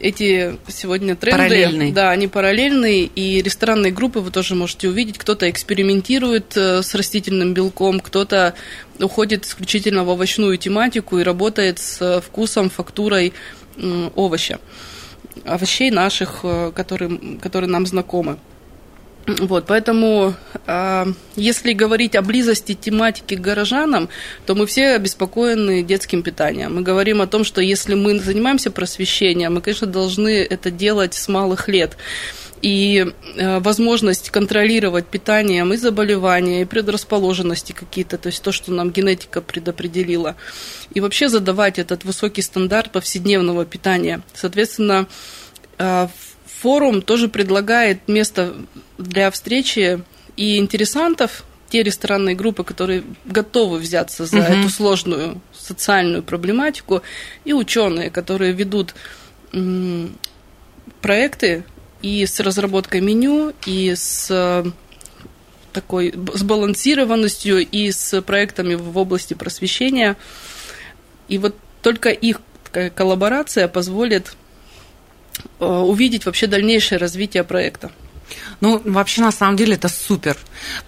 эти 0.00 0.56
сегодня 0.68 1.16
тренды, 1.16 1.38
параллельные. 1.38 1.92
да, 1.92 2.10
они 2.10 2.28
параллельные, 2.28 3.04
и 3.04 3.42
ресторанные 3.42 3.92
группы 3.92 4.20
вы 4.20 4.30
тоже 4.30 4.54
можете 4.54 4.88
увидеть, 4.88 5.18
кто-то 5.18 5.48
экспериментирует 5.48 6.56
э, 6.56 6.82
с 6.82 6.94
растительным 6.94 7.54
белком, 7.54 8.00
кто-то 8.00 8.54
уходит 8.98 9.44
исключительно 9.44 10.04
в 10.04 10.08
овощную 10.08 10.56
тематику 10.58 11.18
и 11.18 11.22
работает 11.22 11.78
с 11.78 12.20
вкусом, 12.20 12.70
фактурой 12.70 13.32
э, 13.76 14.10
овоща 14.14 14.58
овощей 15.44 15.90
наших, 15.90 16.40
э, 16.42 16.72
которые, 16.74 17.38
которые 17.40 17.70
нам 17.70 17.86
знакомы. 17.86 18.38
Вот, 19.26 19.66
поэтому, 19.66 20.34
э, 20.66 21.06
если 21.34 21.72
говорить 21.72 22.14
о 22.14 22.22
близости 22.22 22.74
тематики 22.74 23.34
к 23.34 23.40
горожанам, 23.40 24.08
то 24.46 24.54
мы 24.54 24.66
все 24.66 24.90
обеспокоены 24.90 25.82
детским 25.82 26.22
питанием. 26.22 26.76
Мы 26.76 26.82
говорим 26.82 27.20
о 27.20 27.26
том, 27.26 27.42
что 27.42 27.60
если 27.60 27.94
мы 27.94 28.20
занимаемся 28.20 28.70
просвещением, 28.70 29.54
мы, 29.54 29.60
конечно, 29.62 29.88
должны 29.88 30.28
это 30.28 30.70
делать 30.70 31.14
с 31.14 31.26
малых 31.26 31.68
лет. 31.68 31.96
И 32.62 33.04
э, 33.36 33.58
возможность 33.58 34.30
контролировать 34.30 35.06
питанием 35.06 35.72
и 35.72 35.76
заболевания, 35.76 36.62
и 36.62 36.64
предрасположенности 36.64 37.72
какие-то, 37.72 38.18
то 38.18 38.28
есть 38.28 38.42
то, 38.42 38.52
что 38.52 38.72
нам 38.72 38.90
генетика 38.92 39.42
предопределила. 39.42 40.36
И 40.94 41.00
вообще 41.00 41.28
задавать 41.28 41.78
этот 41.80 42.04
высокий 42.04 42.42
стандарт 42.42 42.92
повседневного 42.92 43.64
питания. 43.64 44.22
Соответственно, 44.34 45.06
э, 45.78 46.08
форум 46.66 47.00
тоже 47.00 47.28
предлагает 47.28 48.08
место 48.08 48.56
для 48.98 49.30
встречи 49.30 50.02
и 50.36 50.56
интересантов, 50.58 51.44
те 51.68 51.84
ресторанные 51.84 52.34
группы, 52.34 52.64
которые 52.64 53.04
готовы 53.24 53.78
взяться 53.78 54.26
за 54.26 54.38
угу. 54.38 54.46
эту 54.46 54.68
сложную 54.68 55.40
социальную 55.56 56.24
проблематику, 56.24 57.02
и 57.44 57.52
ученые, 57.52 58.10
которые 58.10 58.52
ведут 58.52 58.96
проекты 61.00 61.62
и 62.02 62.26
с 62.26 62.40
разработкой 62.40 63.00
меню, 63.00 63.52
и 63.64 63.94
с 63.94 64.64
такой 65.72 66.14
сбалансированностью, 66.34 67.64
и 67.64 67.92
с 67.92 68.22
проектами 68.22 68.74
в 68.74 68.98
области 68.98 69.34
просвещения. 69.34 70.16
И 71.28 71.38
вот 71.38 71.54
только 71.80 72.08
их 72.08 72.40
коллаборация 72.96 73.68
позволит 73.68 74.34
Э, 74.36 74.45
увидеть 75.58 76.26
вообще 76.26 76.46
дальнейшее 76.46 76.98
развитие 76.98 77.44
проекта. 77.44 77.90
Ну, 78.60 78.80
вообще, 78.84 79.20
на 79.20 79.32
самом 79.32 79.56
деле, 79.56 79.74
это 79.74 79.88
супер. 79.88 80.36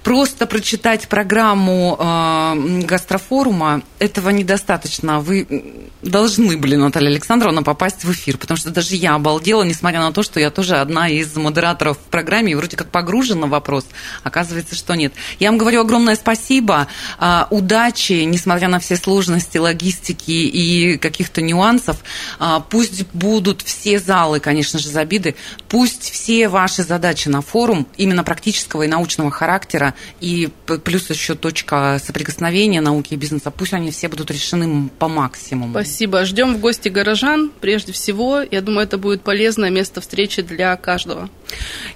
Просто 0.03 0.46
прочитать 0.46 1.09
программу 1.09 1.96
э, 1.98 2.81
гастрофорума, 2.85 3.83
этого 3.98 4.31
недостаточно. 4.31 5.20
Вы 5.20 5.88
должны 6.03 6.57
были, 6.57 6.77
Наталья 6.77 7.09
Александровна, 7.09 7.62
попасть 7.62 8.05
в 8.05 8.12
эфир, 8.12 8.38
потому 8.38 8.57
что 8.57 8.70
даже 8.70 8.96
я 8.96 9.14
обалдела, 9.14 9.62
несмотря 9.62 10.01
на 10.01 10.12
то, 10.12 10.22
что 10.22 10.40
я 10.40 10.51
тоже 10.51 10.77
одна 10.77 11.09
из 11.09 11.35
модераторов 11.37 11.98
в 11.98 12.11
программе, 12.11 12.53
и 12.53 12.55
вроде 12.55 12.77
как 12.77 12.90
погружена 12.90 13.46
в 13.46 13.51
вопрос, 13.51 13.87
оказывается, 14.22 14.74
что 14.74 14.94
нет. 14.94 15.12
Я 15.38 15.51
вам 15.51 15.59
говорю 15.59 15.81
огромное 15.81 16.16
спасибо, 16.16 16.87
э, 17.20 17.44
удачи, 17.51 18.24
несмотря 18.24 18.68
на 18.68 18.79
все 18.79 18.96
сложности 18.96 19.59
логистики 19.59 20.31
и 20.31 20.96
каких-то 20.98 21.42
нюансов. 21.42 21.98
Э, 22.40 22.61
пусть 22.68 23.07
будут 23.12 23.62
все 23.62 23.98
залы, 23.98 24.40
конечно 24.40 24.79
же, 24.79 24.88
забиты, 24.88 25.35
пусть 25.68 26.11
все 26.11 26.48
ваши 26.48 26.83
задачи 26.83 27.28
на 27.29 27.43
форум 27.43 27.87
именно 27.97 28.25
практического 28.25 28.83
и 28.83 28.88
научного 28.88 29.31
характера, 29.31 29.95
и 30.21 30.49
плюс 30.85 31.11
еще 31.11 31.35
точка 31.35 32.01
соприкосновения 32.05 32.81
науки 32.81 33.14
и 33.14 33.17
бизнеса, 33.17 33.51
пусть 33.51 33.73
они 33.73 33.91
все 33.91 34.09
будут 34.09 34.31
решены 34.31 34.88
по 34.99 35.09
максимуму. 35.09 35.73
Спасибо. 35.73 36.25
Ждем 36.25 36.55
в 36.55 36.61
гости 36.61 36.88
горожан, 36.88 37.51
прежде 37.61 37.93
всего. 37.93 38.41
Я 38.41 38.61
думаю, 38.61 38.85
это 38.85 38.99
будет 38.99 39.23
полезное 39.23 39.71
место 39.71 40.01
встречи 40.01 40.43
для 40.43 40.77
каждого. 40.77 41.29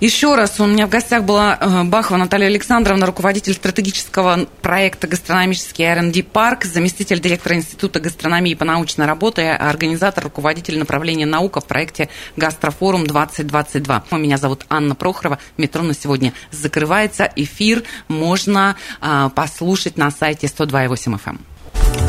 Еще 0.01 0.35
раз, 0.35 0.59
у 0.59 0.67
меня 0.67 0.87
в 0.87 0.91
гостях 0.91 1.25
была 1.25 1.59
э, 1.61 1.85
Бахова 1.85 2.17
Наталья 2.17 2.47
Александровна, 2.47 3.07
руководитель 3.07 3.55
стратегического 3.55 4.47
проекта 4.63 5.07
«Гастрономический 5.07 5.85
R&D 5.85 6.23
парк», 6.23 6.65
заместитель 6.65 7.21
директора 7.21 7.57
Института 7.57 8.01
гастрономии 8.01 8.55
по 8.55 8.65
научной 8.65 9.07
работе, 9.07 9.51
организатор, 9.51 10.25
руководитель 10.25 10.79
направления 10.79 11.27
наука 11.27 11.61
в 11.61 11.67
проекте 11.67 12.09
«Гастрофорум 12.37 13.05
2022». 13.05 14.19
Меня 14.19 14.39
зовут 14.39 14.65
Анна 14.69 14.95
Прохорова. 15.23 15.39
Метро 15.57 15.83
на 15.83 15.95
сегодня 15.95 16.33
закрывается. 16.51 17.31
Эфир 17.37 17.83
можно 18.09 18.77
а, 19.01 19.29
послушать 19.31 19.97
на 19.97 20.11
сайте 20.11 20.47
102.8 20.47 20.97
FM. 20.97 21.21
Эм. 21.27 21.41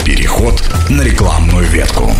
Переход 0.03 0.61
на 0.89 1.01
рекламную 1.01 1.65
ветку. 1.67 2.11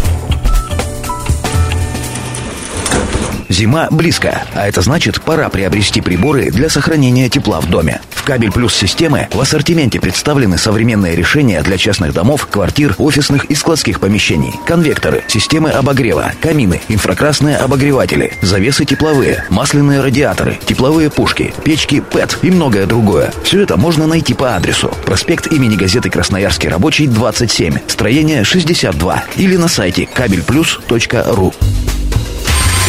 Зима 3.54 3.88
близко, 3.92 4.46
а 4.56 4.68
это 4.68 4.82
значит, 4.82 5.22
пора 5.22 5.48
приобрести 5.48 6.02
приборы 6.02 6.50
для 6.50 6.70
сохранения 6.70 7.30
тепла 7.30 7.62
в 7.62 7.70
доме. 7.70 8.02
В 8.10 8.24
Кабель 8.24 8.52
Плюс 8.52 8.74
системы 8.74 9.28
в 9.32 9.40
ассортименте 9.40 10.00
представлены 10.00 10.58
современные 10.58 11.16
решения 11.16 11.62
для 11.62 11.78
частных 11.78 12.14
домов, 12.14 12.48
квартир, 12.50 12.96
офисных 12.98 13.46
и 13.46 13.54
складских 13.54 14.00
помещений. 14.00 14.56
Конвекторы, 14.66 15.24
системы 15.28 15.70
обогрева, 15.70 16.32
камины, 16.42 16.82
инфракрасные 16.88 17.58
обогреватели, 17.58 18.34
завесы 18.42 18.86
тепловые, 18.86 19.46
масляные 19.50 20.02
радиаторы, 20.02 20.58
тепловые 20.66 21.12
пушки, 21.12 21.54
печки 21.64 22.00
ПЭТ 22.00 22.40
и 22.42 22.50
многое 22.50 22.88
другое. 22.88 23.32
Все 23.44 23.62
это 23.62 23.78
можно 23.78 24.08
найти 24.08 24.34
по 24.34 24.56
адресу. 24.56 24.92
Проспект 25.06 25.46
имени 25.52 25.76
газеты 25.76 26.10
«Красноярский 26.10 26.70
рабочий» 26.70 27.06
27, 27.06 27.78
строение 27.86 28.46
62 28.46 29.26
или 29.38 29.58
на 29.58 29.68
сайте 29.68 30.08
кабельплюс.ру. 30.12 31.54